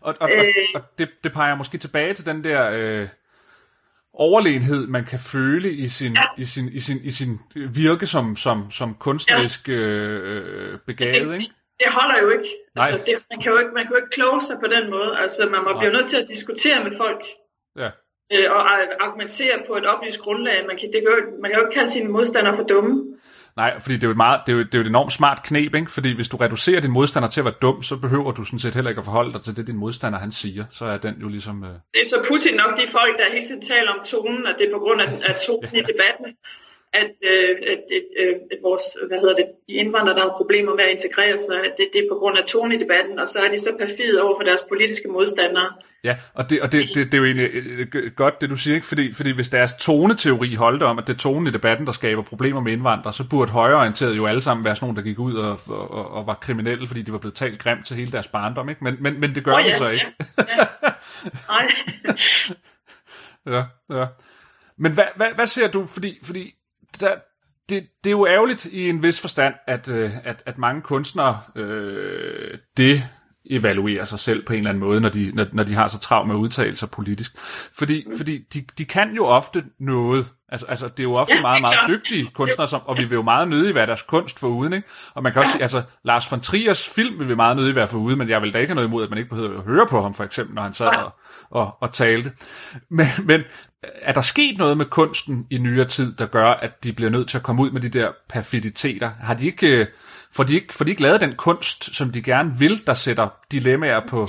Og, 0.01 0.15
og, 0.19 0.29
øh, 0.31 0.43
og, 0.75 0.81
og 0.81 0.81
det, 0.97 1.09
det 1.23 1.33
peger 1.33 1.55
måske 1.55 1.77
tilbage 1.77 2.13
til 2.13 2.25
den 2.25 2.43
der... 2.43 2.71
Øh, 2.71 3.07
overlegenhed, 4.17 4.87
man 4.87 5.05
kan 5.05 5.19
føle 5.19 5.71
i 5.71 5.87
sin, 5.87 6.13
ja. 6.13 6.21
i 6.37 6.45
sin, 6.45 6.69
i 6.69 6.79
sin, 6.79 6.99
i 7.03 7.11
sin 7.11 7.39
virke 7.55 8.07
som, 8.07 8.35
som, 8.35 8.71
som 8.71 8.95
kunstnerisk 8.95 9.67
ja. 9.67 9.73
øh, 9.73 10.79
begavet, 10.87 11.33
ikke? 11.33 11.53
Det 11.79 11.87
holder 11.97 12.17
jo 12.23 12.29
ikke. 12.29 12.49
Nej. 12.75 12.87
Altså, 12.87 13.05
det, 13.05 13.13
man, 13.31 13.39
kan 13.41 13.51
jo 13.51 13.57
ikke 13.57 13.71
man 13.77 13.83
kan 13.83 13.91
jo 13.91 13.99
ikke 14.01 14.13
kloge 14.17 14.41
sig 14.47 14.55
på 14.63 14.67
den 14.75 14.89
måde. 14.95 15.11
Altså, 15.23 15.41
man 15.55 15.61
må 15.63 15.79
blive 15.79 15.93
nødt 15.93 16.09
til 16.09 16.17
at 16.23 16.27
diskutere 16.33 16.83
med 16.83 16.93
folk. 17.03 17.21
Ja. 17.81 17.89
Øh, 18.33 18.47
og 18.55 18.61
argumentere 19.05 19.55
på 19.67 19.73
et 19.79 19.85
oplyst 19.85 20.19
grundlag. 20.19 20.57
Man 20.69 20.77
kan, 20.79 20.87
det 20.93 20.99
kan 21.03 21.11
jo, 21.15 21.19
man 21.41 21.51
kan 21.51 21.59
jo 21.59 21.65
ikke 21.65 21.75
kalde 21.79 21.91
sine 21.91 22.09
modstandere 22.09 22.55
for 22.55 22.63
dumme. 22.63 22.93
Nej, 23.61 23.79
fordi 23.81 23.95
det 23.95 24.03
er 24.03 24.07
jo 24.07 24.11
et, 24.11 24.23
meget, 24.25 24.41
det 24.45 24.51
er 24.53 24.57
jo, 24.57 24.63
det 24.63 24.73
er 24.73 24.77
jo 24.77 24.81
et 24.81 24.87
enormt 24.95 25.13
smart 25.13 25.43
knep, 25.43 25.75
ikke? 25.75 25.91
fordi 25.91 26.15
hvis 26.15 26.29
du 26.29 26.37
reducerer 26.37 26.81
din 26.81 26.91
modstander 26.91 27.29
til 27.29 27.41
at 27.41 27.45
være 27.45 27.59
dum, 27.61 27.83
så 27.83 27.97
behøver 27.97 28.31
du 28.31 28.43
sådan 28.43 28.59
set 28.59 28.75
heller 28.75 28.89
ikke 28.89 28.99
at 28.99 29.05
forholde 29.05 29.33
dig 29.33 29.43
til 29.43 29.57
det, 29.57 29.67
din 29.67 29.77
modstander 29.77 30.19
han 30.19 30.31
siger. 30.31 30.65
Så 30.69 30.85
er 30.85 30.97
den 30.97 31.15
jo 31.21 31.27
ligesom... 31.27 31.63
Øh... 31.63 31.69
Det 31.69 32.01
er 32.03 32.09
så 32.09 32.19
Putin 32.27 32.55
nok 32.55 32.77
de 32.77 32.87
folk, 32.91 33.17
der 33.17 33.23
hele 33.33 33.47
tiden 33.47 33.61
taler 33.61 33.91
om 33.91 34.05
tonen, 34.05 34.47
at 34.47 34.55
det 34.59 34.67
er 34.67 34.73
på 34.73 34.79
grund 34.79 35.01
af, 35.01 35.07
af 35.29 35.35
tonen 35.45 35.69
i 35.73 35.81
debatten 35.91 36.25
at, 36.93 37.11
øh, 37.31 37.55
at, 37.73 37.83
øh, 38.21 38.35
at 38.51 38.57
vores, 38.63 38.83
hvad 39.07 39.19
hedder 39.19 39.35
det, 39.35 39.45
de 39.69 39.73
indvandrere, 39.73 40.15
der 40.15 40.21
har 40.21 40.33
problemer 40.37 40.75
med 40.75 40.83
at 40.83 40.91
integrere 40.91 41.37
sig, 41.47 41.57
at 41.65 41.73
det, 41.77 41.87
det 41.93 41.99
er 42.03 42.09
på 42.11 42.17
grund 42.19 42.37
af 42.37 42.43
tonen 42.43 42.71
i 42.71 42.83
debatten, 42.83 43.19
og 43.19 43.27
så 43.27 43.39
er 43.39 43.49
de 43.51 43.59
så 43.59 43.71
perfide 43.79 44.21
over 44.21 44.35
for 44.39 44.43
deres 44.43 44.63
politiske 44.69 45.07
modstandere. 45.07 45.69
Ja, 46.03 46.15
og 46.33 46.49
det, 46.49 46.61
og 46.61 46.71
det, 46.71 46.87
det, 46.95 47.05
det 47.05 47.13
er 47.13 47.17
jo 47.17 47.25
egentlig 47.25 47.49
øh, 47.53 48.11
godt, 48.15 48.41
det 48.41 48.49
du 48.49 48.55
siger, 48.55 48.75
ikke? 48.75 48.87
Fordi, 48.87 49.13
fordi 49.13 49.31
hvis 49.31 49.49
deres 49.49 49.73
toneteori 49.73 50.55
holdt 50.55 50.83
om, 50.83 50.97
at 50.97 51.07
det 51.07 51.13
er 51.13 51.17
tonen 51.17 51.47
i 51.47 51.51
debatten, 51.51 51.85
der 51.85 51.91
skaber 51.91 52.21
problemer 52.21 52.61
med 52.61 52.71
indvandrere, 52.71 53.13
så 53.13 53.23
burde 53.29 53.51
højreorienteret 53.51 54.17
jo 54.17 54.25
alle 54.25 54.41
sammen 54.41 54.65
være 54.65 54.75
sådan 54.75 54.85
nogle, 54.85 54.97
der 54.97 55.03
gik 55.03 55.19
ud 55.19 55.33
og, 55.33 55.59
og, 55.67 56.11
og 56.11 56.27
var 56.27 56.33
kriminelle, 56.33 56.87
fordi 56.87 57.01
de 57.01 57.11
var 57.11 57.17
blevet 57.17 57.35
talt 57.35 57.59
grimt 57.59 57.85
til 57.85 57.95
hele 57.95 58.11
deres 58.11 58.27
barndom, 58.27 58.69
ikke? 58.69 58.83
Men, 58.83 58.95
men, 58.99 59.19
men 59.19 59.35
det 59.35 59.43
gør 59.43 59.53
oh, 59.53 59.61
ja, 59.65 59.73
de 59.73 59.77
så 59.77 59.89
ikke. 59.89 60.05
Ja, 60.37 60.43
ja. 60.57 60.89
Nej. 61.47 61.67
ja, 63.55 63.63
ja. 63.99 64.05
Men 64.77 64.91
hvad, 64.91 65.05
hvad, 65.15 65.27
hvad 65.35 65.47
ser 65.47 65.67
du, 65.67 65.85
fordi, 65.85 66.19
fordi 66.23 66.56
der, 66.99 67.15
det, 67.69 67.87
det 68.03 68.09
er 68.09 68.11
jo 68.11 68.27
ærgerligt 68.27 68.65
i 68.65 68.89
en 68.89 69.03
vis 69.03 69.21
forstand, 69.21 69.53
at, 69.67 69.87
øh, 69.87 70.11
at, 70.23 70.43
at 70.45 70.57
mange 70.57 70.81
kunstnere 70.81 71.41
øh, 71.55 72.57
det 72.77 73.03
evaluerer 73.49 74.05
sig 74.05 74.19
selv 74.19 74.45
på 74.45 74.53
en 74.53 74.59
eller 74.59 74.69
anden 74.69 74.83
måde, 74.83 75.01
når 75.01 75.09
de, 75.09 75.31
når, 75.33 75.45
når 75.53 75.63
de 75.63 75.73
har 75.73 75.87
så 75.87 75.99
travlt 75.99 76.27
med 76.27 76.35
udtalelser 76.35 76.87
politisk. 76.87 77.37
Fordi, 77.77 78.05
fordi 78.17 78.37
de, 78.53 78.65
de 78.77 78.85
kan 78.85 79.15
jo 79.15 79.25
ofte 79.25 79.63
noget. 79.79 80.25
Altså, 80.49 80.65
altså 80.67 80.87
det 80.87 80.99
er 80.99 81.03
jo 81.03 81.15
ofte 81.15 81.35
ja, 81.35 81.41
meget, 81.41 81.61
meget 81.61 81.77
dygtige 81.87 82.29
kunstnere, 82.33 82.67
som, 82.67 82.81
og 82.85 82.97
vi 82.97 83.03
vil 83.03 83.15
jo 83.15 83.21
meget 83.21 83.47
nødig 83.47 83.75
være 83.75 83.85
deres 83.85 84.01
kunst 84.01 84.39
for 84.39 84.47
uden, 84.47 84.73
ikke? 84.73 84.87
Og 85.13 85.23
man 85.23 85.33
kan 85.33 85.41
også 85.41 85.51
sige, 85.51 85.61
altså, 85.61 85.83
Lars 86.03 86.31
von 86.31 86.41
Triers 86.41 86.89
film 86.89 87.19
vil 87.19 87.27
vi 87.27 87.35
meget 87.35 87.57
nødig 87.57 87.75
være 87.75 87.87
for 87.87 87.97
ude, 87.97 88.15
men 88.15 88.29
jeg 88.29 88.41
vil 88.41 88.53
da 88.53 88.59
ikke 88.59 88.69
have 88.69 88.75
noget 88.75 88.87
imod, 88.87 89.03
at 89.03 89.09
man 89.09 89.17
ikke 89.17 89.29
behøver 89.29 89.57
at 89.57 89.63
høre 89.63 89.87
på 89.87 90.01
ham, 90.01 90.13
for 90.13 90.23
eksempel, 90.23 90.55
når 90.55 90.61
han 90.61 90.73
sad 90.73 90.87
og, 90.87 91.11
og, 91.49 91.77
og 91.81 91.93
talte. 91.93 92.31
Men, 92.89 93.07
men 93.23 93.41
er 94.01 94.13
der 94.13 94.21
sket 94.21 94.57
noget 94.57 94.77
med 94.77 94.85
kunsten 94.85 95.47
i 95.49 95.57
nyere 95.57 95.85
tid, 95.85 96.13
der 96.15 96.25
gør, 96.25 96.49
at 96.49 96.83
de 96.83 96.93
bliver 96.93 97.11
nødt 97.11 97.29
til 97.29 97.37
at 97.37 97.43
komme 97.43 97.61
ud 97.61 97.71
med 97.71 97.81
de 97.81 97.89
der 97.89 98.11
perfiditeter? 98.29 99.11
Har 99.19 99.33
de 99.33 99.45
ikke 99.45 99.87
Får 100.31 100.43
de 100.43 100.53
ikke, 100.53 100.73
får 100.73 100.85
de 100.85 100.91
ikke 100.91 101.01
lavet 101.01 101.21
den 101.21 101.35
kunst, 101.35 101.95
som 101.95 102.11
de 102.11 102.21
gerne 102.21 102.55
vil, 102.59 102.87
der 102.87 102.93
sætter 102.93 103.29
dilemmaer 103.51 104.01
på, 104.07 104.27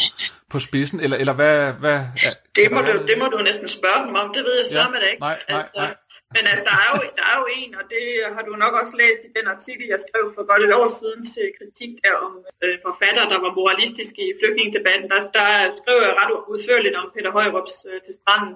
på 0.52 0.58
spidsen? 0.68 0.98
Eller, 1.04 1.16
eller 1.22 1.34
hvad, 1.40 1.72
hvad 1.82 1.98
er, 2.26 2.32
det, 2.56 2.66
må 2.74 2.80
du, 2.88 2.92
det 3.10 3.16
må 3.22 3.26
du 3.34 3.38
næsten 3.48 3.68
spørge 3.78 4.00
dem 4.06 4.14
om. 4.22 4.26
Det 4.36 4.42
ved 4.46 4.54
jeg 4.60 4.66
så 4.66 4.78
ja, 4.82 4.88
med 4.92 5.00
det 5.02 5.08
ikke. 5.12 5.24
Nej, 5.28 5.38
nej, 5.48 5.56
altså, 5.56 5.72
nej. 5.76 5.94
Men 6.34 6.42
altså, 6.50 6.64
der 6.70 6.76
er, 6.84 6.88
jo, 6.94 6.98
der 7.18 7.26
er 7.32 7.36
jo 7.40 7.46
en, 7.58 7.70
og 7.80 7.84
det 7.94 8.04
har 8.34 8.42
du 8.48 8.52
nok 8.64 8.74
også 8.80 8.94
læst 9.02 9.22
i 9.28 9.30
den 9.38 9.46
artikel, 9.54 9.84
jeg 9.94 10.00
skrev 10.06 10.24
for 10.36 10.44
godt 10.50 10.62
et 10.66 10.74
år 10.80 10.88
siden 11.00 11.20
til 11.32 11.46
kritik 11.58 11.92
af 12.08 12.14
om 12.26 12.32
øh, 12.64 12.76
forfatter, 12.86 13.24
der 13.32 13.38
var 13.44 13.52
moralistiske 13.60 14.22
i 14.30 14.32
flygtningedebatten. 14.38 15.06
Der, 15.12 15.20
der 15.38 15.48
skrev 15.80 15.96
jeg 16.06 16.14
ret 16.20 16.32
udførligt 16.52 16.96
om 17.00 17.06
Peter 17.14 17.32
Højrups 17.36 17.76
øh, 17.90 17.98
til 18.06 18.14
stranden, 18.20 18.54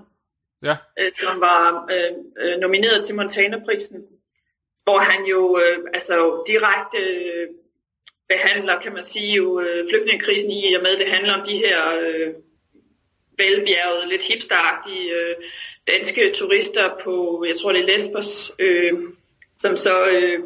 ja. 0.68 0.76
øh, 0.98 1.10
som 1.22 1.34
var 1.48 1.60
øh, 1.94 2.12
øh, 2.42 2.54
nomineret 2.64 2.98
til 3.06 3.14
Montana-prisen 3.18 4.00
hvor 4.84 4.98
han 4.98 5.20
jo 5.34 5.40
øh, 5.62 5.78
altså 5.94 6.16
direkte 6.50 6.98
øh, 6.98 7.46
behandler, 8.32 8.80
kan 8.80 8.92
man 8.92 9.04
sige, 9.04 9.34
jo 9.34 9.60
øh, 9.60 9.88
flygtningekrisen 9.90 10.50
i 10.50 10.74
og 10.74 10.82
med, 10.82 10.98
det 10.98 11.06
handler 11.06 11.34
om 11.34 11.46
de 11.46 11.56
her 11.56 11.78
øh, 12.00 12.28
velbjergede, 13.38 14.08
lidt 14.10 14.22
hipsteragtige 14.22 15.12
øh, 15.12 15.34
danske 15.86 16.32
turister 16.34 16.90
på, 17.04 17.44
jeg 17.48 17.56
tror 17.56 17.72
det 17.72 17.80
er 17.80 17.98
Lesbos, 17.98 18.52
øh, 18.58 18.92
som 19.58 19.76
så 19.76 20.08
øh, 20.08 20.38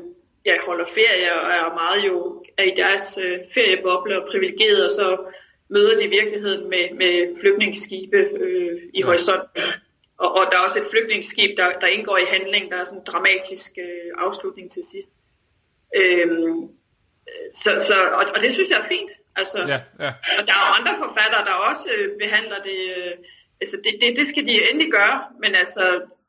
ja, 0.47 0.55
holder 0.67 0.87
ferie 0.87 1.33
og 1.41 1.49
er 1.49 1.75
meget 1.75 2.07
jo 2.07 2.45
er 2.59 2.63
i 2.63 2.75
deres 2.77 3.19
øh, 3.25 3.39
ferieboble 3.55 4.23
og 4.23 4.29
privilegeret, 4.31 4.87
og 4.87 4.91
så 4.91 5.19
møder 5.69 5.99
de 5.99 6.09
virkeligheden 6.09 6.71
med, 6.71 6.85
med 6.93 7.41
flygtningeskibe 7.41 8.17
øh, 8.17 8.83
i 8.95 8.99
ja. 8.99 9.05
horisonten. 9.05 9.63
Og, 10.19 10.35
og 10.35 10.43
der 10.51 10.59
er 10.59 10.65
også 10.67 10.79
et 10.79 10.91
flygtningsskib, 10.91 11.57
der, 11.57 11.79
der 11.81 11.87
indgår 11.87 12.17
i 12.17 12.31
handling. 12.35 12.71
Der 12.71 12.77
er 12.77 12.85
sådan 12.85 12.99
en 12.99 13.05
dramatisk 13.07 13.73
øh, 13.79 14.13
afslutning 14.17 14.71
til 14.71 14.83
sidst. 14.91 15.11
Øhm, 15.97 16.69
så, 17.63 17.71
så, 17.89 17.97
og, 18.19 18.23
og 18.35 18.39
det 18.43 18.53
synes 18.53 18.71
jeg 18.71 18.81
er 18.85 18.89
fint. 18.95 19.13
Altså, 19.41 19.59
ja, 19.73 19.79
ja. 20.05 20.13
Og 20.39 20.43
der 20.47 20.55
er 20.57 20.63
jo 20.67 20.73
andre 20.79 20.95
forfattere, 21.05 21.45
der 21.49 21.65
også 21.71 21.87
øh, 21.95 22.09
behandler 22.23 22.59
det. 22.69 22.79
Øh, 22.97 23.13
altså 23.61 23.77
det, 23.85 23.93
det, 24.01 24.17
det 24.19 24.27
skal 24.29 24.47
de 24.47 24.71
endelig 24.71 24.91
gøre, 24.99 25.19
men 25.43 25.53
altså, 25.63 25.83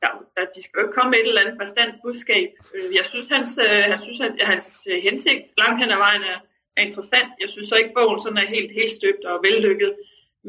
der, 0.03 0.11
der, 0.35 0.43
de 0.55 0.59
skal 0.63 0.75
jo 0.77 0.83
ikke 0.83 0.97
komme 0.97 1.11
med 1.11 1.19
et 1.19 1.27
eller 1.27 1.43
andet 1.43 1.57
bestandt 1.63 1.95
budskab. 2.05 2.49
Øh, 2.75 2.89
jeg 2.97 3.05
synes, 3.11 3.27
hans, 3.35 3.49
øh, 3.65 3.83
jeg 3.93 3.99
synes 4.05 4.19
at 4.27 4.33
hans 4.51 4.67
øh, 4.91 4.97
hensigt 5.07 5.45
langt 5.61 5.79
hen 5.81 5.91
ad 5.95 5.99
vejen 6.05 6.23
er, 6.33 6.39
er 6.77 6.81
interessant. 6.87 7.29
Jeg 7.43 7.49
synes 7.53 7.67
så 7.69 7.75
ikke, 7.75 7.95
bogen 7.97 8.21
sådan 8.21 8.41
er 8.43 8.53
helt, 8.55 8.71
helt 8.79 8.95
støbt 8.99 9.23
og 9.31 9.35
vellykket. 9.47 9.93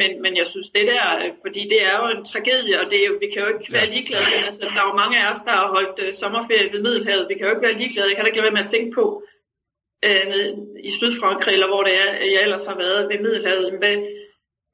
Men, 0.00 0.10
men 0.24 0.32
jeg 0.40 0.46
synes 0.52 0.68
det 0.76 0.84
der, 0.92 1.04
øh, 1.22 1.30
fordi 1.44 1.62
det 1.72 1.80
er 1.90 1.94
jo 2.00 2.06
en 2.14 2.24
tragedie, 2.30 2.76
og 2.82 2.86
det 2.90 2.98
er 3.04 3.10
vi 3.22 3.28
kan 3.32 3.42
jo 3.44 3.48
ikke 3.54 3.72
være 3.76 3.92
ligeglade. 3.94 4.34
Altså, 4.48 4.62
der 4.74 4.80
er 4.82 4.88
jo 4.90 5.00
mange 5.02 5.16
af 5.22 5.26
os, 5.32 5.42
der 5.46 5.54
har 5.60 5.68
holdt 5.76 5.98
uh, 6.04 6.10
sommerferie 6.20 6.72
ved 6.72 6.80
Middelhavet. 6.86 7.30
Vi 7.30 7.34
kan 7.34 7.46
jo 7.46 7.52
ikke 7.54 7.66
være 7.68 7.80
ligeglade. 7.82 8.08
Jeg 8.08 8.16
kan 8.16 8.24
da 8.24 8.28
ikke 8.30 8.40
lade 8.40 8.48
være 8.48 8.58
med 8.58 8.66
at 8.68 8.74
tænke 8.74 8.90
på 9.00 9.04
uh, 10.06 10.48
i 10.88 10.90
Sydfrankrig, 10.98 11.52
eller 11.52 11.68
hvor 11.68 11.82
det 11.82 11.94
er, 12.04 12.10
jeg 12.34 12.40
ellers 12.46 12.64
har 12.70 12.76
været 12.84 13.08
ved 13.10 13.18
Middelhavet. 13.24 13.78
Hvad, 13.78 13.96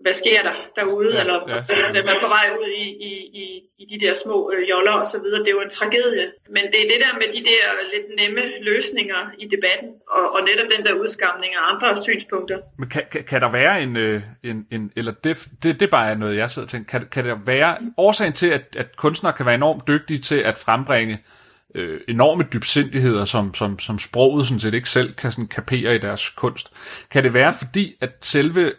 hvad 0.05 0.15
sker 0.15 0.43
der 0.49 0.57
derude, 0.79 1.15
ja, 1.15 1.21
eller 1.21 1.39
ja. 1.49 1.93
hvem 1.93 2.07
er 2.13 2.19
på 2.25 2.31
vej 2.37 2.47
ud 2.61 2.69
i, 2.85 2.87
i, 3.09 3.13
i, 3.43 3.45
i 3.83 3.85
de 3.93 4.07
der 4.07 4.15
små 4.25 4.53
øh, 4.55 4.71
joller 4.71 4.93
og 4.93 5.07
så 5.07 5.19
videre. 5.23 5.41
Det 5.41 5.49
er 5.49 5.57
jo 5.59 5.61
en 5.61 5.71
tragedie. 5.71 6.27
Men 6.49 6.63
det 6.73 6.79
er 6.83 6.89
det 6.93 7.01
der 7.05 7.15
med 7.15 7.29
de 7.37 7.43
der 7.51 7.65
lidt 7.95 8.07
nemme 8.21 8.43
løsninger 8.63 9.21
i 9.39 9.45
debatten, 9.55 9.91
og, 10.17 10.25
og 10.35 10.41
netop 10.49 10.69
den 10.77 10.87
der 10.87 10.95
udskamning 11.03 11.53
af 11.55 11.63
andre 11.73 12.03
synspunkter. 12.03 12.59
Men 12.79 12.89
kan, 12.89 13.03
kan, 13.13 13.25
kan 13.25 13.41
der 13.41 13.51
være 13.51 13.83
en, 13.83 13.97
øh, 13.97 14.23
en, 14.43 14.67
en 14.73 14.93
eller 14.97 15.13
det, 15.13 15.49
det, 15.63 15.81
det 15.81 15.91
bare 15.91 16.11
er 16.11 16.15
noget, 16.15 16.37
jeg 16.37 16.51
sidder 16.51 16.67
og 16.67 16.71
tænker, 16.71 16.99
kan, 16.99 17.09
kan 17.09 17.25
der 17.25 17.37
være 17.47 17.79
årsagen 17.97 18.33
til, 18.33 18.51
at, 18.51 18.77
at 18.77 18.97
kunstnere 18.97 19.33
kan 19.33 19.47
være 19.47 19.55
enormt 19.55 19.89
dygtige 19.89 20.19
til 20.19 20.39
at 20.39 20.59
frembringe 20.59 21.15
øh, 21.15 21.44
enorme 22.09 22.45
dybsindigheder, 22.53 23.25
som, 23.25 23.55
som, 23.55 23.79
som 23.79 23.99
sproget 23.99 24.47
sådan 24.47 24.61
set 24.61 24.75
ikke 24.75 24.91
selv 24.91 25.15
kan 25.15 25.33
sådan 25.33 25.47
kapere 25.47 25.95
i 25.95 25.99
deres 25.99 26.31
kunst. 26.31 26.73
Kan 27.11 27.25
det 27.25 27.35
være, 27.35 27.53
fordi 27.53 27.95
at 28.01 28.11
selve 28.21 28.73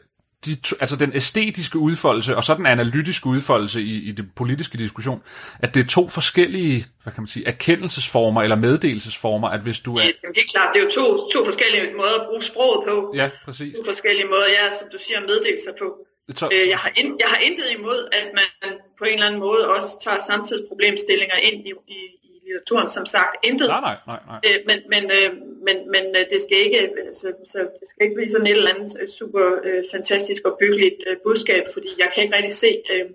de, 0.46 0.58
altså 0.80 0.96
den 0.96 1.12
æstetiske 1.16 1.78
udfoldelse 1.80 2.36
og 2.36 2.44
så 2.44 2.54
den 2.54 2.66
analytiske 2.66 3.28
udfoldelse 3.28 3.82
i, 3.82 3.96
i 4.10 4.12
den 4.12 4.32
politiske 4.36 4.78
diskussion, 4.78 5.22
at 5.60 5.76
det 5.76 5.84
er 5.84 5.88
to 5.88 6.10
forskellige, 6.10 6.86
hvad 7.04 7.14
kan 7.14 7.22
man 7.22 7.28
sige, 7.28 7.48
erkendelsesformer 7.48 8.42
eller 8.42 8.56
meddelelsesformer, 8.56 9.48
at 9.48 9.62
hvis 9.62 9.80
du 9.80 9.96
er... 9.96 10.02
Ja, 10.04 10.08
det 10.36 10.42
er 10.46 10.50
klart, 10.56 10.70
det 10.74 10.80
er 10.82 10.86
jo 10.86 10.92
to, 11.02 11.30
to 11.34 11.46
forskellige 11.46 11.94
måder 12.00 12.16
at 12.22 12.26
bruge 12.28 12.44
sproget 12.44 12.82
på. 12.90 13.14
Ja, 13.16 13.30
præcis. 13.46 13.78
To 13.78 13.84
forskellige 13.86 14.28
måder, 14.34 14.48
ja, 14.58 14.66
som 14.80 14.88
du 14.94 14.98
siger, 15.08 15.20
meddelelser 15.22 15.74
på. 15.82 15.88
Så, 16.40 16.46
øh, 16.54 16.70
jeg, 16.74 16.80
har 16.84 16.92
ind, 17.02 17.10
jeg 17.24 17.30
har 17.34 17.42
intet 17.48 17.68
imod, 17.78 18.00
at 18.20 18.28
man 18.40 18.72
på 19.00 19.04
en 19.06 19.14
eller 19.14 19.28
anden 19.28 19.42
måde 19.48 19.64
også 19.76 19.92
tager 20.04 20.20
samtidsproblemstillinger 20.30 21.38
ind 21.50 21.60
i, 21.70 21.72
i, 21.98 22.00
litteraturen, 22.46 22.90
som 22.90 23.06
sagt. 23.06 23.34
Intet. 23.44 23.68
Nej, 23.68 23.82
nej, 23.82 23.98
nej. 24.08 24.20
nej. 24.32 24.40
Øh, 24.48 24.60
men, 24.70 24.78
men, 24.94 25.04
øh, 25.18 25.30
men, 25.68 25.78
men 25.94 26.04
øh, 26.18 26.24
det 26.32 26.40
skal 26.46 26.58
ikke 26.66 26.80
så, 27.22 27.28
så 27.52 27.60
det 27.80 27.88
skal 27.90 28.04
ikke 28.06 28.16
blive 28.16 28.32
sådan 28.32 28.48
et 28.48 28.58
eller 28.58 28.74
andet 28.74 28.92
øh, 29.02 29.10
super 29.20 29.46
øh, 29.68 29.84
fantastisk 29.94 30.42
og 30.50 30.58
byggeligt 30.62 31.00
øh, 31.08 31.18
budskab, 31.26 31.64
fordi 31.74 31.90
jeg 32.02 32.10
kan 32.12 32.24
ikke 32.24 32.36
rigtig 32.38 32.56
se, 32.64 32.72
øh, 32.94 33.06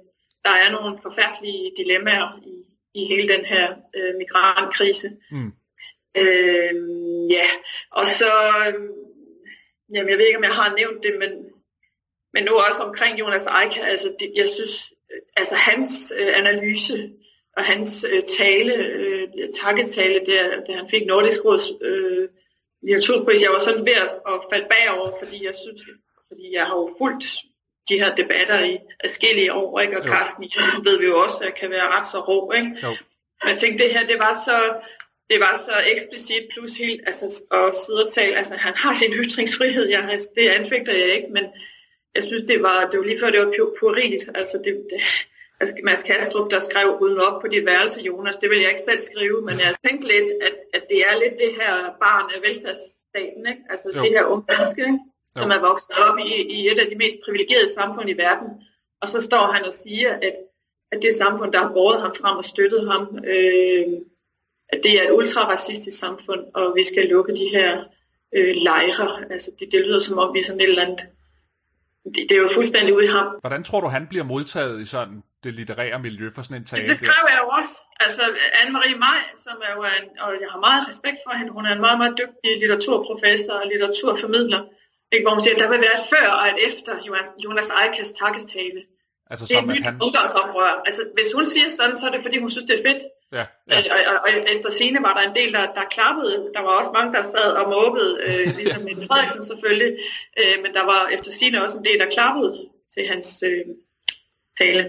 der 0.45 0.55
er 0.64 0.71
nogle 0.77 0.99
forfærdelige 1.03 1.73
dilemmaer 1.77 2.29
i, 2.53 2.57
i 3.01 3.03
hele 3.12 3.29
den 3.35 3.45
her 3.45 3.66
øh, 3.97 4.12
migrantkrise. 4.21 5.09
Mm. 5.31 5.53
Øh, 6.23 6.75
ja, 7.37 7.49
og 7.90 8.07
så, 8.07 8.33
øh, 8.66 8.75
jamen 9.95 10.11
jeg 10.11 10.19
ved 10.19 10.27
ikke, 10.27 10.38
om 10.38 10.49
jeg 10.51 10.59
har 10.62 10.75
nævnt 10.81 11.03
det, 11.03 11.14
men, 11.23 11.31
men 12.35 12.43
nu 12.45 12.53
også 12.69 12.81
omkring 12.88 13.21
Jonas 13.21 13.47
Eika, 13.59 13.81
altså 13.81 14.09
det, 14.21 14.33
jeg 14.37 14.49
synes, 14.49 14.93
altså 15.37 15.55
hans 15.55 16.12
øh, 16.19 16.33
analyse 16.40 17.11
og 17.61 17.66
hans 17.66 18.05
øh, 18.12 18.23
tale, 18.38 18.75
øh, 18.75 19.29
takketale, 19.61 20.20
der, 20.27 20.42
da 20.66 20.73
han 20.73 20.90
fik 20.90 21.07
Nordisk 21.07 21.44
Råds 21.44 21.66
øh, 21.83 22.29
litteraturpris, 22.83 23.42
jeg 23.42 23.51
var 23.57 23.62
sådan 23.68 23.87
ved 23.90 23.99
at 24.33 24.37
falde 24.53 24.68
bagover, 24.75 25.11
fordi 25.20 25.38
jeg 25.49 25.55
synes, 25.62 25.81
fordi 26.29 26.44
jeg 26.57 26.64
har 26.66 26.77
jo 26.83 26.94
fulgt 26.99 27.25
de 27.88 28.01
her 28.03 28.14
debatter 28.14 28.59
i 28.64 28.79
adskillige 29.05 29.53
år, 29.53 29.81
ikke? 29.81 30.01
og 30.01 30.07
jo. 30.07 30.12
Carsten 30.12 30.44
Jensen 30.53 30.85
ved 30.85 30.99
vi 30.99 31.07
jo 31.07 31.16
også, 31.25 31.38
at 31.46 31.55
kan 31.55 31.70
være 31.70 31.88
ret 31.94 32.09
så 32.12 32.20
rå. 32.29 32.53
Ikke? 32.53 32.70
Jo. 32.83 32.92
Men 33.40 33.49
jeg 33.53 33.59
tænkte, 33.61 33.85
det 33.85 33.94
her, 33.94 34.07
det 34.07 34.18
var 34.18 34.35
så, 34.46 34.57
det 35.31 35.38
var 35.40 35.55
så 35.66 35.77
eksplicit, 35.94 36.44
plus 36.53 36.73
helt, 36.77 37.03
altså, 37.07 37.27
at 37.53 37.77
sidde 37.85 38.05
og 38.05 38.12
tale, 38.12 38.37
altså 38.37 38.55
han 38.55 38.75
har 38.77 38.94
sin 38.94 39.12
ytringsfrihed, 39.12 39.88
jeg, 39.88 40.20
det 40.37 40.49
anfægter 40.49 40.92
jeg 40.92 41.11
ikke, 41.16 41.29
men 41.37 41.44
jeg 42.14 42.25
synes, 42.25 42.44
det 42.51 42.62
var, 42.62 42.88
det 42.90 42.99
var 42.99 43.07
lige 43.07 43.20
før, 43.20 43.31
det 43.31 43.40
var 43.40 43.75
puridigt, 43.81 44.25
altså 44.35 44.57
det, 44.64 44.75
det, 44.90 45.01
Mads 45.85 46.03
Kastrup, 46.03 46.51
der 46.51 46.61
skrev 46.61 46.88
uden 47.03 47.18
op 47.27 47.40
på 47.42 47.49
dit 47.49 47.66
værelse, 47.66 48.01
Jonas. 48.01 48.37
Det 48.37 48.51
vil 48.51 48.61
jeg 48.61 48.70
ikke 48.75 48.88
selv 48.90 49.01
skrive, 49.11 49.38
men 49.49 49.55
jeg 49.64 49.75
tænkte 49.87 50.07
lidt, 50.12 50.29
at, 50.46 50.57
at 50.77 50.83
det 50.90 50.99
er 51.09 51.14
lidt 51.23 51.37
det 51.42 51.51
her 51.61 51.73
barn 52.05 52.27
af 52.35 52.38
velfærdsstaten, 52.46 53.42
ikke? 53.53 53.62
altså 53.73 53.88
jo. 53.94 54.03
det 54.03 54.11
her 54.16 54.25
unge 54.33 54.44
menneske, 54.51 54.83
ikke? 54.88 54.99
som 55.37 55.51
er 55.57 55.61
vokset 55.68 55.94
op 56.07 56.18
i, 56.29 56.33
i 56.57 56.59
et 56.70 56.79
af 56.83 56.88
de 56.90 56.96
mest 57.03 57.18
privilegerede 57.25 57.75
samfund 57.79 58.09
i 58.11 58.20
verden. 58.27 58.49
Og 59.03 59.09
så 59.12 59.18
står 59.29 59.44
han 59.55 59.62
og 59.64 59.75
siger, 59.83 60.12
at, 60.27 60.37
at 60.92 60.99
det 61.03 61.14
samfund, 61.14 61.53
der 61.53 61.61
har 61.64 61.73
båret 61.79 62.01
ham 62.05 62.12
frem 62.20 62.37
og 62.42 62.46
støttet 62.53 62.83
ham, 62.92 63.03
øh, 63.35 63.87
at 64.73 64.79
det 64.85 64.92
er 64.99 65.05
et 65.07 65.16
ultraracistisk 65.18 65.99
samfund, 65.99 66.42
og 66.55 66.64
vi 66.79 66.85
skal 66.90 67.05
lukke 67.14 67.33
de 67.40 67.49
her 67.57 67.70
øh, 68.37 68.55
lejre. 68.68 69.33
Altså 69.35 69.51
det, 69.59 69.68
det 69.73 69.81
lyder 69.87 70.01
som 70.01 70.18
om, 70.18 70.35
vi 70.35 70.40
er 70.40 70.44
sådan 70.44 70.61
et 70.61 70.68
eller 70.68 70.87
andet 70.87 71.07
det, 72.05 72.27
det 72.29 72.33
er 72.37 72.42
jo 72.42 72.49
fuldstændig 72.55 72.96
ude 72.96 73.05
i 73.05 73.09
ham. 73.09 73.27
Hvordan 73.40 73.64
tror 73.64 73.81
du, 73.81 73.87
han 73.87 74.07
bliver 74.07 74.25
modtaget 74.25 74.83
i 74.83 74.87
sådan 74.87 75.23
det 75.44 75.53
litterære 75.59 75.98
miljø 76.09 76.26
for 76.35 76.42
sådan 76.42 76.57
en 76.61 76.66
tale? 76.70 76.88
Det, 76.88 76.96
skrev 76.96 77.24
jeg 77.33 77.38
jo 77.44 77.48
også. 77.59 77.74
Altså, 78.05 78.22
Anne-Marie 78.61 78.98
Maj, 79.07 79.20
som 79.44 79.57
er 79.68 79.72
jo 79.76 79.83
en, 79.98 80.07
og 80.24 80.31
jeg 80.42 80.48
har 80.55 80.61
meget 80.68 80.83
respekt 80.90 81.18
for 81.26 81.33
hende, 81.38 81.53
hun 81.53 81.64
er 81.68 81.72
en 81.76 81.83
meget, 81.87 81.98
meget 82.03 82.14
dygtig 82.20 82.50
litteraturprofessor 82.62 83.55
og 83.61 83.66
litteraturformidler, 83.72 84.61
ikke, 85.12 85.24
hvor 85.24 85.35
hun 85.37 85.42
siger, 85.42 85.55
at 85.57 85.62
der 85.62 85.70
vil 85.72 85.81
være 85.87 85.96
et 86.00 86.07
før 86.14 86.26
og 86.40 86.44
et 86.53 86.59
efter 86.68 86.92
Jonas 87.44 87.70
Eikas 87.81 88.11
takkestale. 88.20 88.81
Altså, 89.31 89.44
det 89.46 89.55
er 89.57 89.62
et 89.62 89.72
nyt 89.76 89.87
han... 89.88 89.94
ungdomsoprør. 90.05 90.72
Altså, 90.88 91.03
hvis 91.16 91.31
hun 91.37 91.46
siger 91.53 91.68
sådan, 91.79 91.96
så 91.98 92.05
er 92.09 92.12
det 92.14 92.22
fordi, 92.26 92.37
hun 92.44 92.50
synes, 92.50 92.66
det 92.70 92.76
er 92.79 92.85
fedt. 92.88 93.03
Ja, 93.38 93.44
ja. 93.70 93.79
Øh, 93.79 93.85
og, 93.94 94.00
og, 94.11 94.16
og, 94.24 94.31
efter 94.55 94.70
scene 94.70 94.98
var 95.07 95.14
der 95.16 95.24
en 95.31 95.37
del, 95.40 95.50
der, 95.57 95.64
der 95.79 95.85
klappede. 95.96 96.35
Der 96.57 96.62
var 96.66 96.72
også 96.81 96.92
mange, 96.98 97.12
der 97.16 97.22
sad 97.35 97.48
og 97.61 97.64
måbede, 97.76 98.11
øh, 98.26 98.44
ligesom 98.59 98.83
Mette 98.83 99.07
Frederiksen 99.07 99.44
selvfølgelig. 99.50 99.92
Øh, 100.40 100.57
men 100.62 100.70
der 100.76 100.85
var 100.92 101.00
efter 101.16 101.31
scene 101.33 101.64
også 101.64 101.76
en 101.79 101.85
del, 101.85 101.98
der 102.03 102.14
klappede 102.16 102.50
til 102.94 103.03
hans 103.11 103.29
øh, 103.42 103.64
tale. 104.61 104.83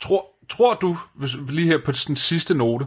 Tror, 0.00 0.26
tror 0.48 0.74
du, 0.74 0.96
hvis, 1.14 1.30
lige 1.48 1.66
her 1.66 1.78
på 1.84 1.92
den 1.92 2.16
sidste 2.16 2.54
note, 2.54 2.86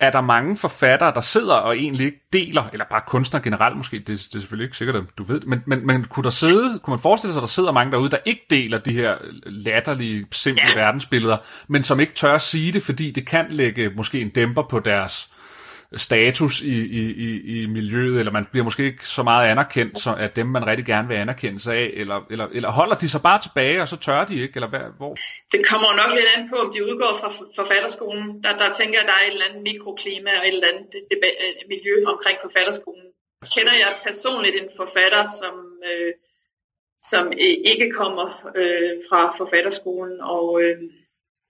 er 0.00 0.10
der 0.10 0.20
mange 0.20 0.56
forfattere, 0.56 1.14
der 1.14 1.20
sidder 1.20 1.54
og 1.54 1.76
egentlig 1.76 2.06
ikke 2.06 2.20
deler, 2.32 2.68
eller 2.72 2.84
bare 2.90 3.00
kunstnere 3.06 3.42
generelt 3.42 3.76
måske, 3.76 3.98
det, 3.98 4.06
det 4.06 4.14
er 4.14 4.38
selvfølgelig 4.38 4.64
ikke 4.64 4.76
sikkert, 4.76 4.96
at 4.96 5.04
du 5.18 5.22
ved 5.22 5.40
men, 5.40 5.62
men, 5.66 5.86
men 5.86 6.04
kunne 6.04 6.24
der 6.24 6.30
sidde, 6.30 6.78
kunne 6.78 6.92
man 6.92 7.00
forestille 7.00 7.32
sig, 7.32 7.40
at 7.40 7.42
der 7.42 7.48
sidder 7.48 7.72
mange 7.72 7.92
derude, 7.92 8.10
der 8.10 8.18
ikke 8.24 8.46
deler 8.50 8.78
de 8.78 8.92
her 8.92 9.16
latterlige, 9.46 10.26
simple 10.32 10.64
ja. 10.74 10.80
verdensbilleder, 10.80 11.36
men 11.68 11.82
som 11.82 12.00
ikke 12.00 12.14
tør 12.14 12.34
at 12.34 12.42
sige 12.42 12.72
det, 12.72 12.82
fordi 12.82 13.10
det 13.10 13.26
kan 13.26 13.46
lægge 13.50 13.90
måske 13.96 14.20
en 14.20 14.28
dæmper 14.28 14.62
på 14.62 14.80
deres 14.80 15.30
status 15.96 16.60
i, 16.60 16.78
i, 17.00 17.02
i, 17.26 17.62
i 17.62 17.66
miljøet, 17.66 18.18
eller 18.18 18.32
man 18.32 18.44
bliver 18.50 18.64
måske 18.64 18.84
ikke 18.84 19.08
så 19.08 19.22
meget 19.22 19.50
anerkendt 19.50 20.00
så 20.00 20.14
at 20.14 20.36
dem, 20.36 20.46
man 20.46 20.66
rigtig 20.66 20.86
gerne 20.86 21.08
vil 21.08 21.14
anerkende 21.14 21.60
sig 21.60 21.74
af, 21.76 21.90
eller, 21.94 22.26
eller, 22.30 22.46
eller 22.46 22.70
holder 22.70 22.96
de 22.96 23.08
sig 23.08 23.22
bare 23.22 23.40
tilbage, 23.42 23.82
og 23.82 23.88
så 23.88 23.96
tør 23.96 24.24
de 24.24 24.34
ikke, 24.42 24.54
eller 24.54 24.68
hvad, 24.68 24.86
hvor? 24.96 25.16
Det 25.52 25.66
kommer 25.70 25.88
nok 26.00 26.10
lidt 26.18 26.30
an 26.36 26.48
på, 26.50 26.56
om 26.64 26.72
de 26.74 26.84
udgår 26.88 27.12
fra 27.20 27.30
forfatterskolen. 27.60 28.42
Der, 28.44 28.52
der 28.62 28.68
tænker 28.78 28.94
jeg, 28.98 29.04
at 29.06 29.10
der 29.10 29.16
er 29.20 29.24
et 29.26 29.32
eller 29.32 29.48
andet 29.48 29.62
mikroklima 29.70 30.30
og 30.38 30.44
et 30.48 30.54
eller 30.54 30.70
andet 30.72 30.86
debat, 31.12 31.34
øh, 31.44 31.52
miljø 31.72 31.94
omkring 32.12 32.36
forfatterskolen. 32.46 33.08
Kender 33.54 33.74
jeg 33.82 33.90
personligt 34.08 34.56
en 34.62 34.70
forfatter, 34.80 35.22
som, 35.40 35.54
øh, 35.88 36.12
som 37.10 37.24
ikke 37.72 37.88
kommer 38.00 38.26
øh, 38.60 38.92
fra 39.08 39.20
forfatterskolen, 39.40 40.16
og 40.34 40.46
øh, 40.62 40.76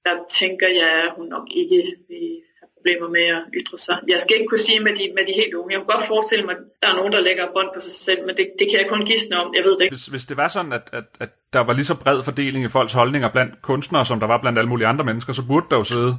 der 0.06 0.14
tænker 0.40 0.68
jeg, 0.80 0.92
at 1.04 1.12
hun 1.16 1.26
nok 1.26 1.46
ikke 1.62 1.80
vil 2.08 2.30
problemer 2.78 3.08
med 3.16 3.26
at 3.36 3.42
ytre 3.60 3.78
sig. 3.78 3.96
Jeg 4.08 4.20
skal 4.20 4.36
ikke 4.36 4.48
kunne 4.48 4.66
sige 4.68 4.80
med 4.80 4.92
de, 4.98 5.04
med 5.16 5.24
de 5.28 5.32
helt 5.40 5.54
unge. 5.54 5.70
Jeg 5.72 5.80
kan 5.80 5.90
godt 5.94 6.06
forestille 6.06 6.44
mig, 6.44 6.54
at 6.54 6.62
der 6.82 6.88
er 6.92 6.96
nogen, 7.00 7.12
der 7.12 7.20
lægger 7.20 7.44
bånd 7.56 7.70
på 7.74 7.80
sig 7.80 7.96
selv, 8.06 8.20
men 8.26 8.36
det, 8.36 8.46
det 8.58 8.66
kan 8.70 8.80
jeg 8.80 8.88
kun 8.88 9.04
gisne 9.10 9.34
om. 9.42 9.54
Jeg 9.56 9.64
ved 9.64 9.72
det 9.76 9.82
ikke. 9.84 9.94
Hvis, 9.94 10.06
hvis 10.06 10.24
det 10.24 10.36
var 10.36 10.48
sådan, 10.48 10.72
at, 10.72 10.86
at, 10.92 11.04
at 11.20 11.30
der 11.52 11.60
var 11.60 11.72
lige 11.72 11.90
så 11.92 11.94
bred 11.94 12.22
fordeling 12.22 12.64
i 12.64 12.68
folks 12.68 12.92
holdninger 12.92 13.28
blandt 13.28 13.62
kunstnere, 13.62 14.04
som 14.06 14.20
der 14.20 14.26
var 14.26 14.38
blandt 14.40 14.58
alle 14.58 14.68
mulige 14.68 14.86
andre 14.86 15.04
mennesker, 15.04 15.32
så 15.32 15.42
burde 15.50 15.66
der 15.70 15.76
jo 15.76 15.84
sidde 15.84 16.12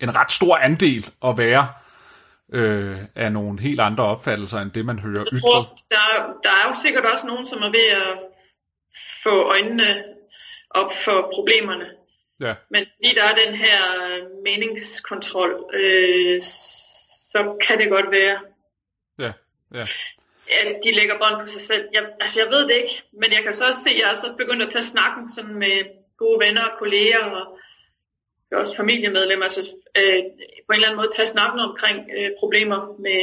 en 0.00 0.16
ret 0.16 0.32
stor 0.32 0.56
andel 0.56 1.10
at 1.24 1.38
være 1.38 1.66
øh, 2.52 2.98
af 3.14 3.32
nogle 3.32 3.60
helt 3.60 3.80
andre 3.80 4.04
opfattelser, 4.04 4.58
end 4.58 4.70
det 4.70 4.84
man 4.84 4.98
hører 4.98 5.24
jeg 5.32 5.40
tror, 5.40 5.60
der, 5.90 6.04
der 6.44 6.50
er 6.50 6.64
jo 6.68 6.74
sikkert 6.84 7.04
også 7.12 7.26
nogen, 7.26 7.46
som 7.46 7.58
er 7.58 7.70
ved 7.78 7.88
at 8.02 8.18
få 9.22 9.50
øjnene 9.50 10.04
op 10.70 10.92
for 11.04 11.30
problemerne. 11.34 11.86
Ja. 12.40 12.54
Men 12.70 12.86
fordi 12.96 13.14
der 13.14 13.24
er 13.24 13.34
den 13.46 13.54
her 13.54 13.80
meningskontrol, 14.44 15.70
øh, 15.74 16.40
så 17.32 17.56
kan 17.66 17.78
det 17.78 17.90
godt 17.90 18.10
være. 18.10 18.40
Ja, 19.18 19.32
ja. 19.74 19.86
At 20.60 20.80
de 20.84 20.94
lægger 20.94 21.18
bånd 21.18 21.42
på 21.42 21.52
sig 21.52 21.60
selv. 21.60 21.88
Jeg, 21.92 22.12
altså 22.20 22.40
jeg 22.40 22.48
ved 22.50 22.68
det 22.68 22.74
ikke, 22.74 23.02
men 23.12 23.32
jeg 23.32 23.42
kan 23.42 23.54
så 23.54 23.64
også 23.68 23.82
se, 23.82 23.90
at 23.90 23.98
jeg 24.00 24.12
er 24.12 24.16
så 24.16 24.34
begyndt 24.38 24.62
at 24.62 24.72
tage 24.72 24.84
snakken 24.84 25.32
sådan 25.34 25.54
med 25.54 25.76
gode 26.18 26.46
venner 26.46 26.64
og 26.64 26.78
kolleger 26.78 27.24
og 27.24 27.58
også 28.52 28.76
familiemedlemmer, 28.76 29.44
altså 29.44 29.60
øh, 29.98 30.22
på 30.66 30.70
en 30.70 30.74
eller 30.74 30.88
anden 30.88 30.96
måde 30.96 31.10
tage 31.16 31.28
snakken 31.28 31.60
omkring 31.60 32.10
øh, 32.18 32.30
problemer 32.40 32.80
med 32.98 33.20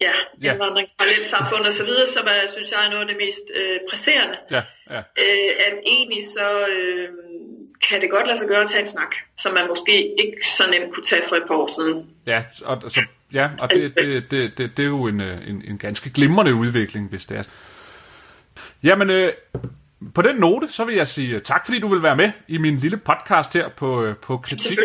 ja, 0.00 0.14
ja. 0.42 0.52
indvandring, 0.52 0.88
parallelt 0.98 1.28
samfund 1.28 1.64
og 1.66 1.72
så 1.72 1.84
videre, 1.84 2.08
så 2.08 2.22
hvad 2.22 2.48
synes 2.48 2.70
jeg 2.70 2.86
er 2.86 2.90
noget 2.90 3.04
af 3.04 3.08
det 3.08 3.16
mest 3.16 3.46
øh, 3.58 3.78
presserende. 3.90 4.38
Ja, 4.50 4.62
ja. 4.90 4.98
Øh, 5.24 5.50
at 5.66 5.74
egentlig 5.86 6.24
så 6.36 6.48
øh, 6.76 7.08
kan 7.88 8.00
det 8.00 8.10
godt 8.10 8.26
lade 8.26 8.38
sig 8.38 8.48
gøre 8.48 8.60
at 8.60 8.70
tage 8.70 8.82
en 8.82 8.88
snak, 8.88 9.14
som 9.36 9.54
man 9.54 9.68
måske 9.68 10.22
ikke 10.24 10.48
så 10.56 10.62
nemt 10.70 10.94
kunne 10.94 11.04
tage 11.04 11.22
for 11.28 11.36
et 11.36 11.42
par 11.48 11.54
år 11.54 11.70
siden. 11.80 12.06
Ja, 12.26 12.44
og, 12.64 12.80
altså, 12.84 13.00
ja, 13.32 13.50
og 13.58 13.70
det, 13.70 13.98
det, 13.98 14.30
det, 14.30 14.58
det, 14.58 14.76
det 14.76 14.82
er 14.82 14.86
jo 14.88 15.06
en, 15.06 15.20
øh, 15.20 15.48
en, 15.48 15.62
en 15.68 15.78
ganske 15.78 16.10
glimrende 16.10 16.54
udvikling, 16.54 17.08
hvis 17.08 17.26
det 17.26 17.36
er. 17.36 17.42
Jamen, 18.82 19.10
øh, 19.10 19.32
på 20.14 20.22
den 20.22 20.36
note, 20.36 20.68
så 20.70 20.84
vil 20.84 20.94
jeg 20.94 21.08
sige 21.08 21.40
tak, 21.40 21.66
fordi 21.66 21.80
du 21.80 21.88
vil 21.88 22.02
være 22.02 22.16
med 22.16 22.30
i 22.48 22.58
min 22.58 22.76
lille 22.76 22.96
podcast 22.96 23.54
her 23.54 23.68
på, 23.68 24.04
øh, 24.04 24.16
på 24.16 24.36
Kritik. 24.38 24.78